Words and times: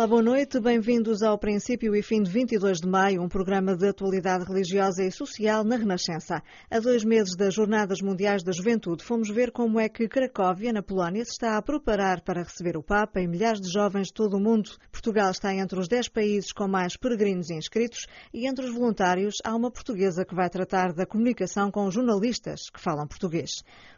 Olá, 0.00 0.06
boa 0.06 0.22
noite. 0.22 0.58
Bem-vindos 0.58 1.22
ao 1.22 1.36
princípio 1.36 1.94
e 1.94 2.02
fim 2.02 2.22
de 2.22 2.30
22 2.30 2.80
de 2.80 2.88
maio, 2.88 3.22
um 3.22 3.28
programa 3.28 3.76
de 3.76 3.86
atualidade 3.86 4.46
religiosa 4.46 5.04
e 5.04 5.12
social 5.12 5.62
na 5.62 5.76
Renascença. 5.76 6.42
A 6.70 6.80
dois 6.80 7.04
meses 7.04 7.36
das 7.36 7.52
Jornadas 7.52 8.00
Mundiais 8.00 8.42
da 8.42 8.50
Juventude, 8.50 9.04
fomos 9.04 9.28
ver 9.28 9.52
como 9.52 9.78
é 9.78 9.90
que 9.90 10.08
Cracóvia, 10.08 10.72
na 10.72 10.82
Polónia, 10.82 11.22
se 11.26 11.32
está 11.32 11.58
a 11.58 11.60
preparar 11.60 12.22
para 12.22 12.42
receber 12.42 12.78
o 12.78 12.82
Papa 12.82 13.20
e 13.20 13.28
milhares 13.28 13.60
de 13.60 13.70
jovens 13.70 14.06
de 14.06 14.14
todo 14.14 14.38
o 14.38 14.40
mundo. 14.40 14.70
Portugal 14.90 15.30
está 15.32 15.54
entre 15.54 15.78
os 15.78 15.86
10 15.86 16.08
países 16.08 16.50
com 16.50 16.66
mais 16.66 16.96
peregrinos 16.96 17.50
inscritos 17.50 18.06
e 18.32 18.48
entre 18.48 18.64
os 18.64 18.72
voluntários 18.72 19.34
há 19.44 19.54
uma 19.54 19.70
portuguesa 19.70 20.24
que 20.24 20.34
vai 20.34 20.48
tratar 20.48 20.94
da 20.94 21.04
comunicação 21.04 21.70
com 21.70 21.90
jornalistas 21.90 22.70
que 22.72 22.80
falam 22.80 23.06
português. 23.06 23.50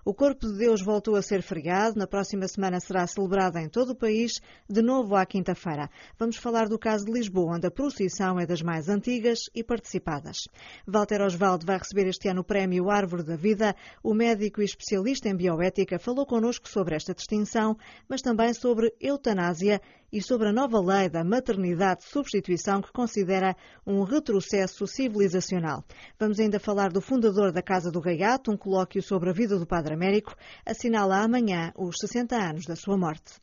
O 0.05 0.13
Corpo 0.13 0.49
de 0.49 0.59
Deus 0.59 0.83
voltou 0.83 1.15
a 1.15 1.23
ser 1.23 1.43
feriado. 1.43 1.97
Na 1.97 2.09
próxima 2.09 2.49
semana 2.49 2.81
será 2.81 3.07
celebrado 3.07 3.57
em 3.59 3.69
todo 3.69 3.91
o 3.91 3.95
país, 3.95 4.41
de 4.69 4.83
novo 4.83 5.15
à 5.15 5.25
quinta-feira. 5.25 5.89
Vamos 6.19 6.37
falar 6.37 6.69
do 6.69 6.77
caso 6.77 7.05
de 7.05 7.13
Lisboa, 7.13 7.55
onde 7.55 7.69
a 7.69 7.71
procissão 7.71 8.37
é 8.41 8.45
das 8.45 8.63
mais 8.63 8.89
antigas 8.89 9.49
e 9.55 9.63
participadas. 9.63 10.49
Walter 10.85 11.23
Osvaldo 11.23 11.65
vai 11.65 11.79
receber 11.79 12.09
este 12.09 12.29
ano 12.29 12.41
o 12.41 12.45
prémio 12.45 12.91
Árvore 12.91 13.23
da 13.23 13.37
Vida. 13.37 13.77
O 14.03 14.13
médico 14.13 14.61
e 14.61 14.65
especialista 14.65 15.29
em 15.29 15.37
bioética 15.37 16.01
falou 16.01 16.27
connosco 16.27 16.69
sobre 16.69 16.97
esta 16.97 17.15
distinção, 17.15 17.77
mas 18.09 18.21
também 18.21 18.53
sobre 18.53 18.93
eutanásia 19.01 19.81
e 20.13 20.21
sobre 20.21 20.49
a 20.49 20.53
nova 20.53 20.79
lei 20.79 21.09
da 21.09 21.25
maternidade 21.25 22.01
de 22.01 22.09
substituição 22.09 22.83
que 22.83 22.93
considera 22.93 23.57
um 23.87 24.03
retrocesso 24.03 24.87
civilizacional. 24.87 25.83
Vamos 26.19 26.39
ainda 26.39 26.61
falar 26.61 26.93
do 26.93 27.01
fundador 27.01 27.51
da 27.51 27.63
Casa 27.63 27.91
do 27.91 28.01
Gaiato, 28.01 28.53
um 28.53 28.57
colóquio 28.57 29.03
sobre 29.03 29.31
a 29.31 29.33
vida 29.33 29.59
do 29.59 29.67
Padre 29.67 29.95
Américo, 29.95 30.37
assinala 30.67 31.23
amanhã 31.23 31.73
os 31.77 31.97
60 31.99 32.37
anos 32.37 32.67
da 32.67 32.77
sua 32.77 32.99
morte. 32.99 33.41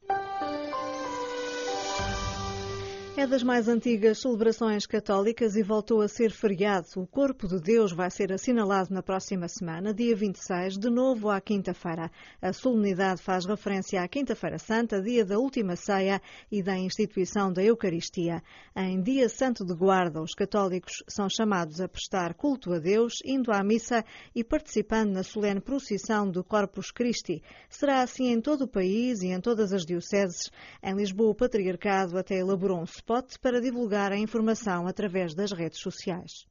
É 3.19 3.27
das 3.27 3.43
mais 3.43 3.67
antigas 3.67 4.21
celebrações 4.21 4.85
católicas 4.85 5.57
e 5.57 5.61
voltou 5.61 5.99
a 5.99 6.07
ser 6.07 6.31
feriado. 6.31 6.87
O 6.95 7.05
Corpo 7.05 7.49
de 7.49 7.59
Deus 7.59 7.91
vai 7.91 8.09
ser 8.09 8.31
assinalado 8.31 8.93
na 8.93 9.03
próxima 9.03 9.45
semana, 9.49 9.93
dia 9.93 10.15
26, 10.15 10.77
de 10.77 10.89
novo 10.89 11.29
à 11.29 11.41
quinta-feira. 11.41 12.09
A 12.41 12.53
solenidade 12.53 13.21
faz 13.21 13.45
referência 13.45 14.01
à 14.01 14.07
Quinta-feira 14.07 14.57
Santa, 14.57 15.01
dia 15.01 15.25
da 15.25 15.37
última 15.37 15.75
ceia 15.75 16.21
e 16.49 16.63
da 16.63 16.77
instituição 16.77 17.51
da 17.51 17.61
Eucaristia. 17.61 18.41
Em 18.73 19.01
dia 19.01 19.27
santo 19.27 19.65
de 19.65 19.75
guarda, 19.75 20.21
os 20.21 20.33
católicos 20.33 21.03
são 21.05 21.27
chamados 21.29 21.81
a 21.81 21.89
prestar 21.89 22.33
culto 22.35 22.71
a 22.71 22.79
Deus, 22.79 23.15
indo 23.25 23.51
à 23.51 23.61
missa 23.61 24.01
e 24.33 24.45
participando 24.45 25.11
na 25.11 25.23
solene 25.23 25.59
procissão 25.59 26.31
do 26.31 26.41
Corpus 26.41 26.89
Christi. 26.89 27.43
Será 27.69 28.01
assim 28.01 28.31
em 28.31 28.39
todo 28.39 28.61
o 28.61 28.67
país 28.67 29.21
e 29.23 29.27
em 29.27 29.41
todas 29.41 29.73
as 29.73 29.85
dioceses. 29.85 30.49
Em 30.81 30.95
Lisboa, 30.95 31.31
o 31.31 31.35
Patriarcado 31.35 32.17
até 32.17 32.35
elaborou 32.35 32.79
um 32.79 32.85
spot 33.09 33.39
para 33.41 33.59
divulgar 33.59 34.11
a 34.11 34.17
informação 34.17 34.85
através 34.85 35.33
das 35.33 35.51
redes 35.51 35.79
sociais. 35.79 36.45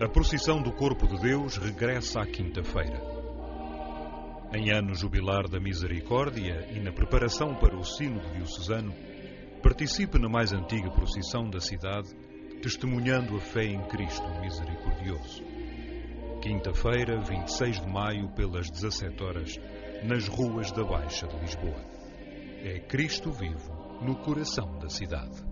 A 0.00 0.08
procissão 0.08 0.60
do 0.60 0.72
Corpo 0.72 1.06
de 1.06 1.20
Deus 1.20 1.56
regressa 1.56 2.20
à 2.20 2.26
quinta-feira. 2.26 3.00
Em 4.52 4.72
ano 4.72 4.92
jubilar 4.92 5.48
da 5.48 5.60
Misericórdia 5.60 6.66
e 6.72 6.80
na 6.80 6.90
preparação 6.90 7.54
para 7.54 7.76
o 7.76 7.84
Sínodo 7.84 8.28
Diocesano, 8.32 8.92
participe 9.62 10.18
na 10.18 10.28
mais 10.28 10.52
antiga 10.52 10.90
procissão 10.90 11.48
da 11.48 11.60
cidade, 11.60 12.12
testemunhando 12.60 13.36
a 13.36 13.40
fé 13.40 13.62
em 13.62 13.80
Cristo 13.86 14.26
Misericordioso. 14.40 15.44
Quinta-feira, 16.42 17.20
26 17.20 17.80
de 17.82 17.88
maio, 17.88 18.28
pelas 18.30 18.68
17 18.68 19.22
horas, 19.22 19.60
nas 20.02 20.26
ruas 20.26 20.72
da 20.72 20.82
Baixa 20.82 21.28
de 21.28 21.38
Lisboa. 21.38 21.80
É 22.64 22.80
Cristo 22.80 23.30
vivo 23.30 23.81
no 24.04 24.16
coração 24.16 24.78
da 24.80 24.88
cidade. 24.88 25.44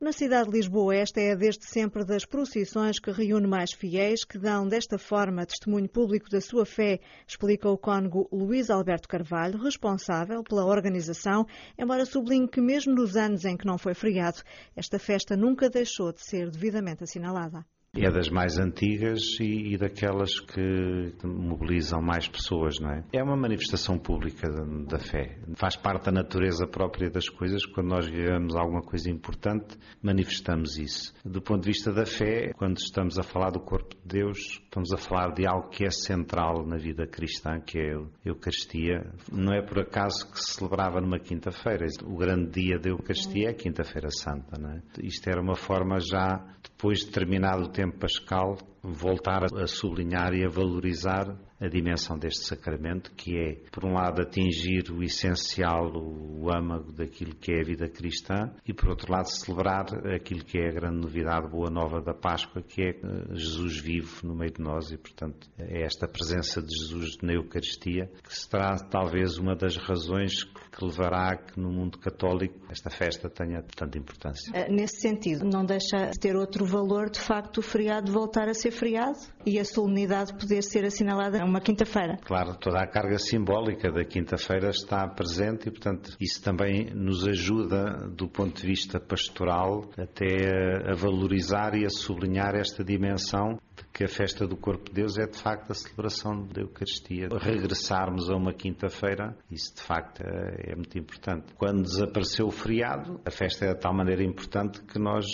Na 0.00 0.12
cidade 0.12 0.48
de 0.48 0.56
Lisboa, 0.56 0.94
esta 0.94 1.20
é 1.20 1.34
desde 1.34 1.66
sempre 1.66 2.04
das 2.04 2.24
procissões 2.24 3.00
que 3.00 3.10
reúne 3.10 3.48
mais 3.48 3.72
fiéis 3.72 4.24
que 4.24 4.38
dão 4.38 4.68
desta 4.68 4.96
forma 4.96 5.44
testemunho 5.44 5.88
público 5.88 6.30
da 6.30 6.40
sua 6.40 6.64
fé, 6.64 7.00
explica 7.26 7.68
o 7.68 7.76
cônego 7.76 8.28
Luís 8.30 8.70
Alberto 8.70 9.08
Carvalho, 9.08 9.58
responsável 9.58 10.44
pela 10.44 10.64
organização, 10.64 11.46
embora 11.76 12.06
sublinhe 12.06 12.46
que 12.46 12.60
mesmo 12.60 12.94
nos 12.94 13.16
anos 13.16 13.44
em 13.44 13.56
que 13.56 13.66
não 13.66 13.76
foi 13.76 13.94
feriado, 13.94 14.40
esta 14.76 15.00
festa 15.00 15.36
nunca 15.36 15.68
deixou 15.68 16.12
de 16.12 16.20
ser 16.24 16.48
devidamente 16.48 17.02
assinalada. 17.02 17.66
É 17.96 18.10
das 18.10 18.28
mais 18.28 18.58
antigas 18.58 19.38
e, 19.40 19.74
e, 19.74 19.78
daquelas 19.78 20.38
que 20.40 21.12
mobilizam 21.24 22.00
mais 22.00 22.28
pessoas, 22.28 22.78
não 22.80 22.90
é? 22.90 23.04
É 23.12 23.22
uma 23.22 23.36
manifestação 23.36 23.98
pública 23.98 24.48
da, 24.86 24.98
fé. 24.98 25.38
Faz 25.54 25.76
parte 25.76 26.06
da 26.06 26.12
natureza 26.12 26.66
própria 26.66 27.10
das 27.10 27.28
coisas. 27.28 27.64
Quando 27.64 27.88
nós 27.88 28.06
vivemos 28.06 28.54
alguma 28.54 28.82
coisa 28.82 29.10
importante, 29.10 29.76
manifestamos 30.02 30.78
isso. 30.78 31.14
Do 31.24 31.40
ponto 31.40 31.62
de 31.62 31.68
vista 31.68 31.92
da 31.92 32.04
fé, 32.04 32.52
quando 32.56 32.78
estamos 32.78 33.18
a 33.18 33.22
falar 33.22 33.50
do 33.50 33.60
corpo 33.60 33.94
de 33.96 34.18
Deus, 34.18 34.60
estamos 34.64 34.92
a 34.92 34.96
falar 34.96 35.32
de 35.32 35.46
algo 35.46 35.68
que 35.68 35.84
é 35.84 35.90
central 35.90 36.66
na 36.66 36.76
vida 36.76 37.06
cristã, 37.06 37.60
que 37.60 37.78
é 37.78 37.94
a 37.94 38.04
Eucaristia. 38.24 39.06
Não 39.32 39.52
é 39.52 39.62
por 39.62 39.80
acaso 39.80 40.30
que 40.30 40.38
se 40.40 40.54
celebrava 40.54 41.00
numa 41.00 41.18
quinta-feira. 41.18 41.86
O 42.04 42.16
grande 42.16 42.50
dia 42.50 42.78
da 42.78 42.90
Eucaristia 42.90 43.48
é 43.48 43.50
a 43.50 43.54
Quinta-feira 43.54 44.08
Santa, 44.10 44.58
não 44.60 44.70
é? 44.70 44.82
Isto 45.02 45.28
era 45.28 45.40
uma 45.40 45.56
forma 45.56 45.98
já, 46.00 46.44
depois 46.76 46.98
de 46.98 47.06
terminado 47.06 47.64
o 47.64 47.68
tempo 47.68 47.96
pascal, 47.96 48.58
voltar 48.92 49.44
a 49.44 49.66
sublinhar 49.66 50.32
e 50.34 50.44
a 50.44 50.48
valorizar 50.48 51.36
a 51.60 51.68
dimensão 51.68 52.18
deste 52.18 52.44
sacramento, 52.44 53.10
que 53.12 53.36
é, 53.36 53.54
por 53.70 53.84
um 53.84 53.94
lado, 53.94 54.20
atingir 54.20 54.90
o 54.90 55.02
essencial, 55.02 55.90
o 55.94 56.52
âmago 56.52 56.92
daquilo 56.92 57.34
que 57.34 57.52
é 57.52 57.60
a 57.60 57.64
vida 57.64 57.88
cristã, 57.88 58.52
e, 58.66 58.74
por 58.74 58.90
outro 58.90 59.10
lado, 59.10 59.26
celebrar 59.30 59.86
aquilo 60.14 60.44
que 60.44 60.58
é 60.58 60.68
a 60.68 60.72
grande 60.72 61.00
novidade, 61.00 61.48
boa 61.48 61.70
nova 61.70 62.00
da 62.00 62.12
Páscoa, 62.12 62.62
que 62.62 62.82
é 62.82 62.92
Jesus 63.32 63.78
vivo 63.78 64.26
no 64.26 64.34
meio 64.34 64.52
de 64.52 64.62
nós, 64.62 64.90
e, 64.92 64.98
portanto, 64.98 65.48
é 65.58 65.82
esta 65.82 66.06
presença 66.06 66.60
de 66.60 66.68
Jesus 66.76 67.16
na 67.22 67.32
Eucaristia, 67.32 68.10
que 68.22 68.36
será 68.36 68.76
talvez 68.76 69.38
uma 69.38 69.56
das 69.56 69.76
razões 69.76 70.44
que 70.44 70.84
levará 70.84 71.30
a 71.30 71.36
que 71.36 71.58
no 71.58 71.70
mundo 71.70 71.98
católico 71.98 72.54
esta 72.70 72.90
festa 72.90 73.30
tenha 73.30 73.62
tanta 73.62 73.96
importância. 73.96 74.52
Eh, 74.54 74.70
nesse 74.70 75.00
sentido, 75.00 75.44
não 75.44 75.64
deixa 75.64 76.10
de 76.10 76.18
ter 76.18 76.36
outro 76.36 76.66
valor, 76.66 77.08
de 77.08 77.18
facto, 77.18 77.58
o 77.58 77.62
feriado 77.62 78.12
voltar 78.12 78.48
a 78.48 78.54
ser 78.54 78.70
feriado 78.76 79.18
e 79.44 79.58
a 79.58 79.64
solenidade 79.64 80.32
poder 80.34 80.62
ser 80.62 80.84
assinalada 80.84 81.44
uma 81.44 81.60
quinta-feira. 81.60 82.18
Claro, 82.24 82.56
toda 82.56 82.80
a 82.80 82.86
carga 82.86 83.18
simbólica 83.18 83.90
da 83.90 84.04
quinta-feira 84.04 84.70
está 84.70 85.06
presente 85.08 85.68
e, 85.68 85.70
portanto, 85.70 86.16
isso 86.20 86.42
também 86.42 86.90
nos 86.94 87.26
ajuda, 87.26 88.08
do 88.08 88.28
ponto 88.28 88.60
de 88.60 88.66
vista 88.66 89.00
pastoral, 89.00 89.90
até 89.96 90.90
a 90.90 90.94
valorizar 90.94 91.74
e 91.74 91.84
a 91.84 91.90
sublinhar 91.90 92.54
esta 92.54 92.84
dimensão 92.84 93.58
que 93.92 94.04
a 94.04 94.08
festa 94.08 94.46
do 94.46 94.56
Corpo 94.56 94.90
de 94.90 94.92
Deus 94.92 95.18
é 95.18 95.26
de 95.26 95.38
facto 95.38 95.70
a 95.70 95.74
celebração 95.74 96.46
da 96.46 96.60
Eucaristia. 96.60 97.28
Regressarmos 97.40 98.30
a 98.30 98.36
uma 98.36 98.52
quinta-feira, 98.52 99.36
isso 99.50 99.74
de 99.74 99.82
facto 99.82 100.22
é 100.22 100.74
muito 100.74 100.98
importante. 100.98 101.54
Quando 101.56 101.82
desapareceu 101.82 102.46
o 102.46 102.50
feriado, 102.50 103.20
a 103.24 103.30
festa 103.30 103.64
é 103.64 103.74
de 103.74 103.80
tal 103.80 103.94
maneira 103.94 104.22
importante 104.22 104.82
que 104.82 104.98
nós 104.98 105.26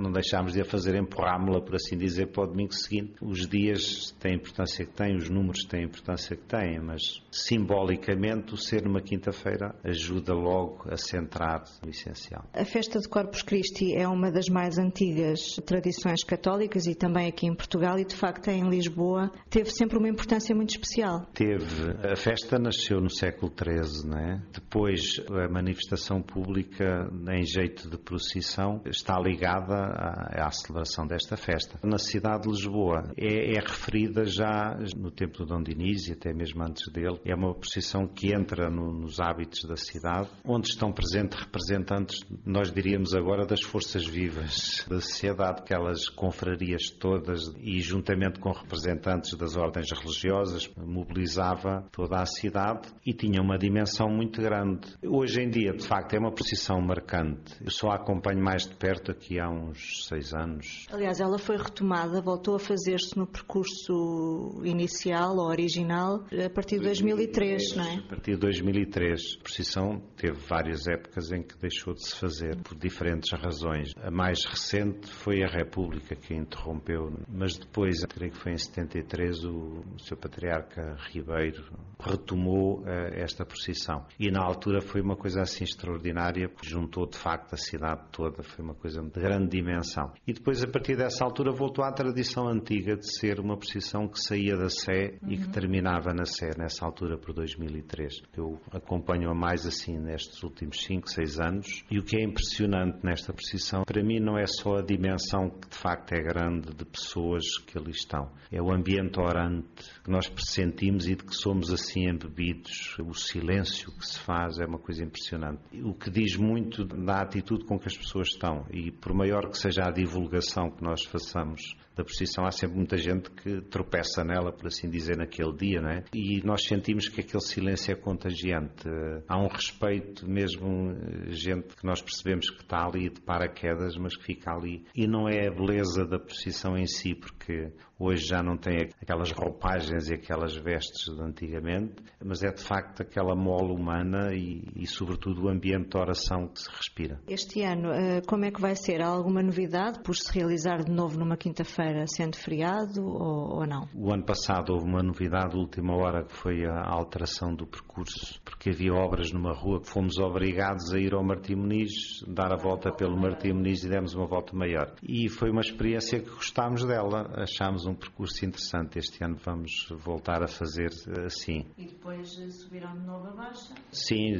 não 0.00 0.10
deixámos 0.10 0.52
de 0.52 0.60
a 0.60 0.64
fazer, 0.64 0.96
empurrámos-la, 0.96 1.60
por 1.60 1.76
assim 1.76 1.96
dizer, 1.96 2.26
para 2.26 2.44
o 2.44 2.46
domingo 2.48 2.74
seguinte. 2.74 3.14
Os 3.22 3.46
dias 3.46 4.10
têm 4.18 4.32
a 4.32 4.36
importância 4.36 4.84
que 4.84 4.92
têm, 4.92 5.16
os 5.16 5.30
números 5.30 5.64
têm 5.64 5.80
a 5.80 5.84
importância 5.84 6.36
que 6.36 6.44
têm, 6.44 6.80
mas 6.80 7.22
simbolicamente 7.30 8.52
o 8.52 8.56
ser 8.56 8.82
numa 8.82 9.00
quinta-feira 9.00 9.74
ajuda 9.84 10.34
logo 10.34 10.84
a 10.90 10.96
centrar 10.96 11.62
o 11.86 11.88
essencial. 11.88 12.44
A 12.52 12.64
festa 12.64 12.98
de 12.98 13.08
Corpus 13.08 13.42
Christi 13.42 13.94
é 13.94 14.06
uma 14.08 14.30
das 14.30 14.48
mais 14.48 14.78
antigas 14.78 15.56
tradições 15.64 16.24
católicas 16.24 16.86
e 16.86 16.94
também 16.94 17.28
aqui 17.28 17.46
em 17.46 17.54
Portugal 17.54 17.87
Portugal 17.88 17.98
e, 17.98 18.04
de 18.04 18.14
facto, 18.14 18.48
em 18.48 18.68
Lisboa, 18.68 19.30
teve 19.48 19.70
sempre 19.70 19.98
uma 19.98 20.08
importância 20.08 20.54
muito 20.54 20.70
especial. 20.70 21.26
Teve. 21.32 21.90
A 22.04 22.16
festa 22.16 22.58
nasceu 22.58 23.00
no 23.00 23.10
século 23.10 23.52
XIII, 23.52 24.08
não 24.08 24.18
é? 24.18 24.42
Depois, 24.52 25.20
a 25.30 25.48
manifestação 25.48 26.20
pública, 26.20 27.08
em 27.30 27.44
jeito 27.44 27.88
de 27.88 27.96
procissão, 27.96 28.82
está 28.86 29.18
ligada 29.18 29.74
à, 29.74 30.46
à 30.46 30.50
celebração 30.50 31.06
desta 31.06 31.36
festa. 31.36 31.78
Na 31.82 31.98
cidade 31.98 32.42
de 32.42 32.48
Lisboa, 32.48 33.12
é, 33.16 33.56
é 33.56 33.60
referida 33.60 34.24
já 34.24 34.76
no 34.96 35.10
tempo 35.10 35.38
do 35.38 35.46
Dom 35.46 35.62
Dinis 35.62 36.08
e 36.08 36.12
até 36.12 36.32
mesmo 36.32 36.62
antes 36.62 36.90
dele. 36.92 37.18
É 37.24 37.34
uma 37.34 37.54
procissão 37.54 38.06
que 38.06 38.34
entra 38.34 38.68
no, 38.68 38.92
nos 38.92 39.20
hábitos 39.20 39.62
da 39.64 39.76
cidade, 39.76 40.28
onde 40.44 40.68
estão 40.68 40.92
presentes 40.92 41.38
representantes, 41.38 42.20
nós 42.44 42.72
diríamos 42.72 43.14
agora, 43.14 43.46
das 43.46 43.62
forças 43.62 44.06
vivas 44.06 44.84
da 44.88 45.00
sociedade, 45.00 45.60
aquelas 45.60 46.08
confrarias 46.08 46.90
todas 46.90 47.40
e 47.60 47.77
e, 47.78 47.80
juntamente 47.80 48.40
com 48.40 48.50
representantes 48.50 49.36
das 49.36 49.56
ordens 49.56 49.90
religiosas, 49.92 50.68
mobilizava 50.76 51.86
toda 51.92 52.20
a 52.20 52.26
cidade 52.26 52.88
e 53.06 53.12
tinha 53.12 53.40
uma 53.40 53.56
dimensão 53.56 54.08
muito 54.08 54.40
grande. 54.42 54.88
Hoje 55.04 55.42
em 55.42 55.50
dia, 55.50 55.72
de 55.72 55.86
facto, 55.86 56.14
é 56.14 56.18
uma 56.18 56.32
procissão 56.32 56.80
marcante. 56.80 57.54
Eu 57.62 57.70
só 57.70 57.90
a 57.90 57.94
acompanho 57.94 58.42
mais 58.42 58.66
de 58.66 58.74
perto 58.74 59.12
aqui 59.12 59.38
há 59.38 59.48
uns 59.48 60.06
seis 60.08 60.34
anos. 60.34 60.86
Aliás, 60.90 61.20
ela 61.20 61.38
foi 61.38 61.56
retomada, 61.56 62.20
voltou 62.20 62.56
a 62.56 62.58
fazer-se 62.58 63.16
no 63.16 63.26
percurso 63.26 64.60
inicial 64.64 65.36
ou 65.36 65.46
original 65.48 66.24
a 66.44 66.50
partir 66.50 66.78
de 66.78 66.84
2003, 66.84 67.38
2003 67.38 67.76
não 67.76 67.84
é? 67.84 67.96
A 67.96 68.08
partir 68.08 68.32
de 68.32 68.38
2003. 68.38 69.38
A 69.38 69.42
procissão 69.42 70.02
teve 70.16 70.38
várias 70.48 70.86
épocas 70.86 71.30
em 71.30 71.42
que 71.42 71.56
deixou 71.58 71.94
de 71.94 72.04
se 72.04 72.16
fazer 72.16 72.56
por 72.62 72.76
diferentes 72.76 73.30
razões. 73.32 73.92
A 74.02 74.10
mais 74.10 74.44
recente 74.44 75.08
foi 75.08 75.42
a 75.42 75.46
República 75.46 76.16
que 76.16 76.34
a 76.34 76.36
interrompeu, 76.36 77.12
mas 77.28 77.58
depois, 77.68 78.02
creio 78.06 78.32
que 78.32 78.38
foi 78.38 78.52
em 78.52 78.58
73, 78.58 79.44
o, 79.44 79.84
o 79.94 79.98
seu 79.98 80.16
patriarca 80.16 80.96
Ribeiro 81.12 81.64
retomou 82.00 82.80
uh, 82.80 82.86
esta 83.12 83.44
procissão. 83.44 84.06
E 84.18 84.30
na 84.30 84.42
altura 84.42 84.80
foi 84.80 85.02
uma 85.02 85.16
coisa 85.16 85.42
assim 85.42 85.64
extraordinária, 85.64 86.48
porque 86.48 86.68
juntou 86.68 87.06
de 87.06 87.18
facto 87.18 87.52
a 87.52 87.56
cidade 87.56 88.02
toda, 88.10 88.42
foi 88.42 88.64
uma 88.64 88.74
coisa 88.74 89.02
de 89.02 89.10
grande 89.10 89.48
dimensão. 89.48 90.12
E 90.26 90.32
depois, 90.32 90.62
a 90.64 90.66
partir 90.66 90.96
dessa 90.96 91.24
altura, 91.24 91.52
voltou 91.52 91.84
à 91.84 91.92
tradição 91.92 92.48
antiga 92.48 92.96
de 92.96 93.06
ser 93.18 93.38
uma 93.38 93.56
procissão 93.56 94.08
que 94.08 94.18
saía 94.18 94.56
da 94.56 94.70
Sé 94.70 95.18
uhum. 95.22 95.30
e 95.30 95.36
que 95.36 95.44
uhum. 95.44 95.50
terminava 95.50 96.14
na 96.14 96.24
Sé, 96.24 96.50
nessa 96.56 96.86
altura, 96.86 97.18
por 97.18 97.34
2003. 97.34 98.22
Eu 98.36 98.58
acompanho-a 98.72 99.34
mais 99.34 99.66
assim 99.66 99.98
nestes 99.98 100.42
últimos 100.42 100.82
5, 100.84 101.10
6 101.10 101.40
anos. 101.40 101.84
E 101.90 101.98
o 101.98 102.02
que 102.02 102.16
é 102.16 102.24
impressionante 102.24 103.04
nesta 103.04 103.32
procissão, 103.32 103.82
para 103.84 104.02
mim, 104.02 104.20
não 104.20 104.38
é 104.38 104.46
só 104.46 104.76
a 104.76 104.82
dimensão 104.82 105.50
que 105.50 105.68
de 105.68 105.76
facto 105.76 106.12
é 106.12 106.22
grande 106.22 106.74
de 106.74 106.84
pessoas 106.84 107.57
que 107.58 107.78
ali 107.78 107.90
estão, 107.90 108.30
é 108.50 108.60
o 108.60 108.72
ambiente 108.72 109.20
orante 109.20 109.84
que 110.02 110.10
nós 110.10 110.28
pressentimos 110.28 111.06
e 111.06 111.14
de 111.14 111.24
que 111.24 111.34
somos 111.34 111.72
assim 111.72 112.08
embebidos. 112.08 112.96
O 112.98 113.12
silêncio 113.14 113.92
que 113.92 114.06
se 114.06 114.18
faz 114.18 114.58
é 114.58 114.66
uma 114.66 114.78
coisa 114.78 115.04
impressionante. 115.04 115.60
O 115.82 115.94
que 115.94 116.10
diz 116.10 116.36
muito 116.36 116.84
da 116.84 117.20
atitude 117.20 117.64
com 117.64 117.78
que 117.78 117.88
as 117.88 117.96
pessoas 117.96 118.28
estão. 118.28 118.66
E 118.70 118.90
por 118.90 119.12
maior 119.14 119.48
que 119.50 119.58
seja 119.58 119.82
a 119.84 119.90
divulgação 119.90 120.70
que 120.70 120.82
nós 120.82 121.04
façamos 121.04 121.76
da 121.96 122.04
procissão, 122.04 122.46
há 122.46 122.52
sempre 122.52 122.76
muita 122.76 122.96
gente 122.96 123.28
que 123.30 123.60
tropeça 123.62 124.22
nela, 124.22 124.52
por 124.52 124.68
assim 124.68 124.88
dizer, 124.88 125.16
naquele 125.16 125.52
dia, 125.56 125.80
é? 125.80 126.04
E 126.14 126.40
nós 126.44 126.64
sentimos 126.64 127.08
que 127.08 127.20
aquele 127.20 127.42
silêncio 127.42 127.92
é 127.92 127.96
contagiante. 127.96 128.88
Há 129.26 129.36
um 129.36 129.48
respeito, 129.48 130.28
mesmo 130.28 130.94
gente 131.28 131.74
que 131.74 131.84
nós 131.84 132.00
percebemos 132.00 132.50
que 132.50 132.62
está 132.62 132.86
ali 132.86 133.10
de 133.10 133.20
paraquedas, 133.20 133.96
mas 133.96 134.16
que 134.16 134.24
fica 134.24 134.52
ali. 134.52 134.84
E 134.94 135.08
não 135.08 135.28
é 135.28 135.48
a 135.48 135.50
beleza 135.50 136.06
da 136.06 136.18
procissão 136.18 136.78
em 136.78 136.86
si, 136.86 137.14
porque 137.14 137.37
porque 137.38 137.72
hoje 137.98 138.26
já 138.26 138.42
não 138.42 138.56
tem 138.56 138.88
aquelas 139.02 139.32
roupagens 139.32 140.08
e 140.08 140.14
aquelas 140.14 140.56
vestes 140.56 141.14
de 141.14 141.20
antigamente, 141.20 141.94
mas 142.24 142.42
é 142.42 142.52
de 142.52 142.62
facto 142.62 143.02
aquela 143.02 143.34
mola 143.34 143.72
humana 143.72 144.32
e, 144.32 144.62
e 144.76 144.86
sobretudo, 144.86 145.44
o 145.44 145.48
ambiente 145.48 145.90
de 145.90 145.98
oração 145.98 146.48
que 146.48 146.60
se 146.60 146.70
respira. 146.70 147.20
Este 147.28 147.62
ano, 147.62 147.90
eh, 147.92 148.22
como 148.26 148.44
é 148.44 148.50
que 148.50 148.60
vai 148.60 148.76
ser? 148.76 149.02
Há 149.02 149.08
alguma 149.08 149.42
novidade 149.42 150.00
por 150.02 150.14
se 150.14 150.32
realizar 150.32 150.84
de 150.84 150.92
novo 150.92 151.18
numa 151.18 151.36
quinta-feira, 151.36 152.04
sendo 152.06 152.36
feriado 152.36 153.04
ou, 153.04 153.58
ou, 153.58 153.66
não? 153.66 153.88
O 153.94 154.12
ano 154.12 154.24
passado 154.24 154.72
houve 154.72 154.86
uma 154.86 155.02
novidade, 155.02 155.56
última 155.56 155.94
hora, 155.96 156.24
que 156.24 156.34
foi 156.34 156.64
a 156.64 156.88
alteração 156.88 157.54
do 157.54 157.66
percurso, 157.66 158.40
porque 158.44 158.70
havia 158.70 158.92
obras 158.92 159.32
numa 159.32 159.52
rua 159.52 159.80
que 159.80 159.88
fomos 159.88 160.18
obrigados 160.18 160.92
a 160.92 160.98
ir 160.98 161.14
ao 161.14 161.24
Martim 161.24 161.56
Muniz, 161.56 161.90
dar 162.26 162.52
a 162.52 162.56
volta 162.56 162.92
pelo 162.92 163.16
Martim 163.16 163.52
Muniz 163.52 163.82
e 163.84 163.88
demos 163.88 164.14
uma 164.14 164.26
volta 164.26 164.56
maior. 164.56 164.94
E 165.02 165.28
foi 165.28 165.50
uma 165.50 165.60
experiência 165.60 166.20
que 166.20 166.30
gostámos 166.30 166.84
dela, 166.84 167.30
achámos 167.34 167.86
um 167.88 167.94
percurso 167.94 168.44
interessante. 168.44 168.98
Este 168.98 169.22
ano 169.24 169.36
vamos 169.44 169.88
voltar 169.90 170.42
a 170.42 170.48
fazer 170.48 170.90
assim. 171.24 171.64
E 171.76 171.86
depois 171.86 172.38
eh, 172.38 172.48
subiram 172.48 172.92
de 172.92 173.06
novo 173.06 173.28
a 173.28 173.32
baixa? 173.32 173.74
Sim, 173.90 174.32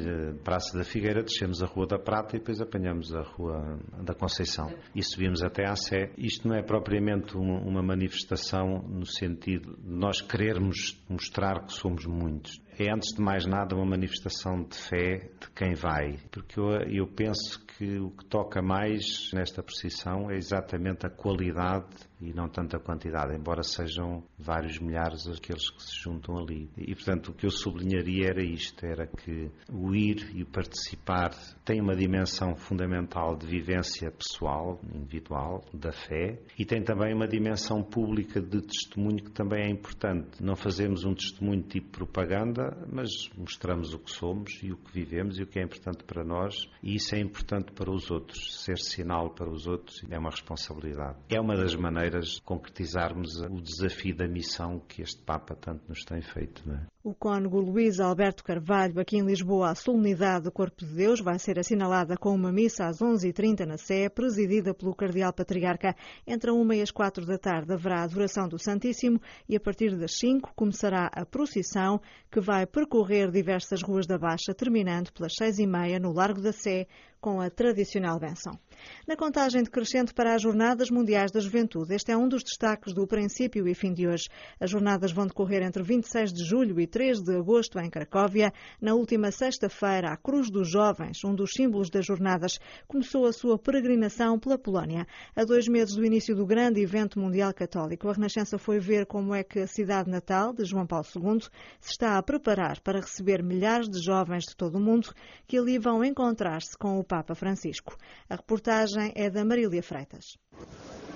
Praça 0.45 0.77
da 0.77 0.85
Figueira, 0.85 1.23
descemos 1.23 1.63
a 1.63 1.67
Rua 1.67 1.87
da 1.87 1.99
Prata 1.99 2.37
e 2.37 2.39
depois 2.39 2.61
apanhamos 2.61 3.15
a 3.15 3.23
Rua 3.23 3.79
da 4.03 4.15
Conceição. 4.15 4.73
E 4.95 5.03
subimos 5.03 5.43
até 5.43 5.67
à 5.67 5.75
Sé. 5.75 6.13
Isto 6.17 6.49
não 6.49 6.55
é 6.55 6.63
propriamente 6.63 7.37
uma 7.37 7.83
manifestação 7.83 8.83
no 8.89 9.07
sentido 9.07 9.77
de 9.77 9.91
nós 9.91 10.21
querermos 10.21 11.01
mostrar 11.09 11.65
que 11.65 11.73
somos 11.73 12.07
muitos 12.07 12.61
é, 12.79 12.93
antes 12.93 13.13
de 13.13 13.21
mais 13.21 13.45
nada, 13.45 13.75
uma 13.75 13.85
manifestação 13.85 14.63
de 14.63 14.77
fé 14.77 15.31
de 15.41 15.51
quem 15.51 15.75
vai. 15.75 16.17
Porque 16.31 16.61
eu, 16.61 16.71
eu 16.89 17.07
penso 17.09 17.59
que 17.67 17.99
o 17.99 18.11
que 18.11 18.25
toca 18.27 18.63
mais 18.63 19.33
nesta 19.35 19.65
procissão 19.65 20.31
é 20.31 20.37
exatamente 20.37 21.05
a 21.05 21.11
qualidade 21.11 21.89
e 22.21 22.33
não 22.33 22.49
tanto 22.49 22.77
a 22.77 22.81
quantidade, 22.81 23.35
embora 23.35 23.63
sejam 23.63 24.23
vários 24.39 24.79
milhares 24.79 25.27
aqueles 25.27 25.71
que 25.71 25.83
se 25.83 26.03
juntam 26.03 26.39
ali. 26.39 26.69
E, 26.77 26.95
portanto, 26.95 27.29
o 27.29 27.35
que 27.35 27.47
eu 27.47 27.51
sublinharia 27.51 28.29
era 28.29 28.43
isto, 28.43 28.85
era 28.85 29.07
que 29.07 29.51
o 29.73 29.95
ir 29.95 30.31
e 30.35 30.43
o 30.43 30.47
participar 30.47 31.31
tem 31.65 31.81
uma 31.81 31.95
dimensão 31.95 32.55
fundamental 32.57 33.37
de 33.37 33.47
vivência 33.47 34.11
pessoal, 34.11 34.81
individual, 34.95 35.65
da 35.73 35.93
fé, 35.93 36.41
e 36.59 36.65
tem 36.65 36.83
também 36.83 37.15
uma 37.15 37.29
dimensão 37.29 37.83
pública 37.83 38.41
de 38.41 38.61
testemunho 38.63 39.25
que 39.25 39.31
também 39.31 39.65
é 39.65 39.71
importante. 39.71 40.43
Não 40.43 40.57
fazemos 40.57 41.05
um 41.05 41.15
testemunho 41.15 41.63
tipo 41.63 41.91
propaganda, 41.91 42.77
mas 42.91 43.11
mostramos 43.37 43.95
o 43.95 43.99
que 43.99 44.11
somos 44.11 44.61
e 44.63 44.73
o 44.73 44.77
que 44.77 44.93
vivemos 44.93 45.39
e 45.39 45.43
o 45.43 45.47
que 45.47 45.59
é 45.59 45.63
importante 45.63 46.05
para 46.05 46.25
nós, 46.25 46.69
e 46.83 46.97
isso 46.97 47.15
é 47.15 47.21
importante 47.21 47.73
para 47.73 47.91
os 47.91 48.11
outros. 48.11 48.63
Ser 48.65 48.79
sinal 48.79 49.31
para 49.31 49.51
os 49.51 49.67
outros 49.67 50.03
é 50.11 50.19
uma 50.19 50.31
responsabilidade. 50.31 51.19
É 51.29 51.41
uma 51.41 51.57
das 51.57 51.75
maneiras 51.75 52.08
de 52.11 52.43
concretizarmos 52.43 53.41
o 53.41 53.61
desafio 53.61 54.17
da 54.17 54.27
missão 54.27 54.81
que 54.81 55.03
este 55.03 55.21
Papa 55.23 55.55
tanto 55.55 55.83
nos 55.89 56.05
tem 56.05 56.23
feito. 56.23 56.63
É? 56.71 56.87
O 57.03 57.15
cônego 57.15 57.61
Luís 57.61 58.01
Alberto 58.01 58.45
Carvalho, 58.45 59.01
aqui 59.01 59.17
em 59.17 59.25
Lisboa, 59.25 59.71
a 59.71 59.75
solenidade 59.75 60.45
do 60.45 60.53
Corpo 60.53 60.85
de 60.85 60.95
Deus 60.95 61.21
vai 61.21 61.39
ser 61.39 61.59
assinalada 61.59 62.17
com 62.17 62.35
uma 62.35 62.53
missa 62.53 62.87
às 62.87 62.99
11h30 62.99 63.65
na 63.65 63.79
Sé, 63.79 64.09
presidida 64.09 64.75
pelo 64.75 64.95
Cardeal 64.95 65.33
Patriarca. 65.33 65.95
Entre 66.27 66.51
a 66.51 66.53
1 66.53 66.73
e 66.75 66.83
as 66.83 66.91
4 66.91 67.25
da 67.25 67.39
tarde 67.39 67.73
haverá 67.73 68.01
a 68.01 68.05
adoração 68.05 68.49
do 68.49 68.59
Santíssimo 68.59 69.21
e 69.49 69.57
a 69.57 69.61
partir 69.61 69.97
das 69.97 70.19
5 70.19 70.53
começará 70.55 71.11
a 71.13 71.25
procissão 71.25 72.01
que 72.31 72.41
vai 72.41 72.67
percorrer 72.67 73.31
diversas 73.31 73.83
ruas 73.83 74.07
da 74.07 74.19
Baixa, 74.19 74.53
terminando 74.55 75.13
pelas 75.13 75.33
6h30 75.41 75.99
no 75.99 76.13
Largo 76.13 76.43
da 76.43 76.53
Sé, 76.53 76.87
com 77.21 77.41
a 77.41 77.51
tradicional 77.51 78.19
benção. 78.19 78.59
Na 79.07 79.17
contagem 79.17 79.63
decrescente 79.63 80.15
para 80.15 80.35
as 80.35 80.43
Jornadas 80.43 80.91
Mundiais 80.91 81.33
da 81.33 81.41
Juventude, 81.41 81.95
este 81.95 82.13
é 82.13 82.17
um 82.17 82.29
dos 82.29 82.43
destaques 82.43 82.95
do 82.95 83.07
princípio 83.07 83.67
e 83.67 83.75
fim 83.75 83.93
de 83.93 84.07
hoje. 84.07 84.29
As 84.61 84.71
jornadas 84.71 85.11
vão 85.11 85.27
decorrer 85.27 85.63
entre 85.63 85.83
26 85.83 86.33
de 86.33 86.45
julho 86.45 86.81
e 86.81 86.87
3 86.87 87.21
de 87.21 87.37
agosto 87.37 87.79
em 87.81 87.91
Cracóvia. 87.91 88.53
Na 88.81 88.95
última 88.95 89.31
sexta-feira, 89.31 90.13
a 90.13 90.17
Cruz 90.17 90.51
dos 90.51 90.71
Jovens, 90.71 91.25
um 91.25 91.35
dos 91.35 91.51
símbolos 91.53 91.91
das 91.91 92.07
jornadas, 92.07 92.59
começou 92.87 93.27
a 93.27 93.33
sua 93.33 93.59
peregrinação 93.59 94.39
pela 94.39 94.59
Polónia. 94.59 95.07
A 95.35 95.45
dois 95.45 95.67
meses 95.67 95.97
do 95.97 96.05
início 96.05 96.37
do 96.37 96.47
grande 96.47 96.81
evento 96.81 97.19
mundial 97.19 97.53
católico, 97.53 98.09
a 98.09 98.13
Renascença 98.13 98.59
foi 98.59 98.79
ver 98.79 99.07
como 99.07 99.35
é 99.35 99.43
que 99.43 99.59
a 99.59 99.67
cidade 99.67 100.09
natal 100.09 100.53
de 100.53 100.65
João 100.65 100.87
Paulo 100.87 101.07
II 101.17 101.41
se 101.81 101.91
está 101.91 102.17
a 102.17 102.23
preparar 102.23 102.81
para 102.81 103.01
receber 103.01 103.43
milhares 103.43 103.89
de 103.89 104.01
jovens 104.01 104.45
de 104.45 104.55
todo 104.55 104.77
o 104.77 104.81
mundo 104.81 105.13
que 105.47 105.59
ali 105.59 105.79
vão 105.79 106.05
encontrar-se 106.05 106.77
com 106.79 106.99
o 106.99 107.05
Papa 107.09 107.35
Francisco. 107.35 107.97
A 108.29 108.37
reportagem 108.37 109.13
é 109.17 109.31
da 109.31 109.45
Marília 109.45 109.83
Freitas. 109.83 110.37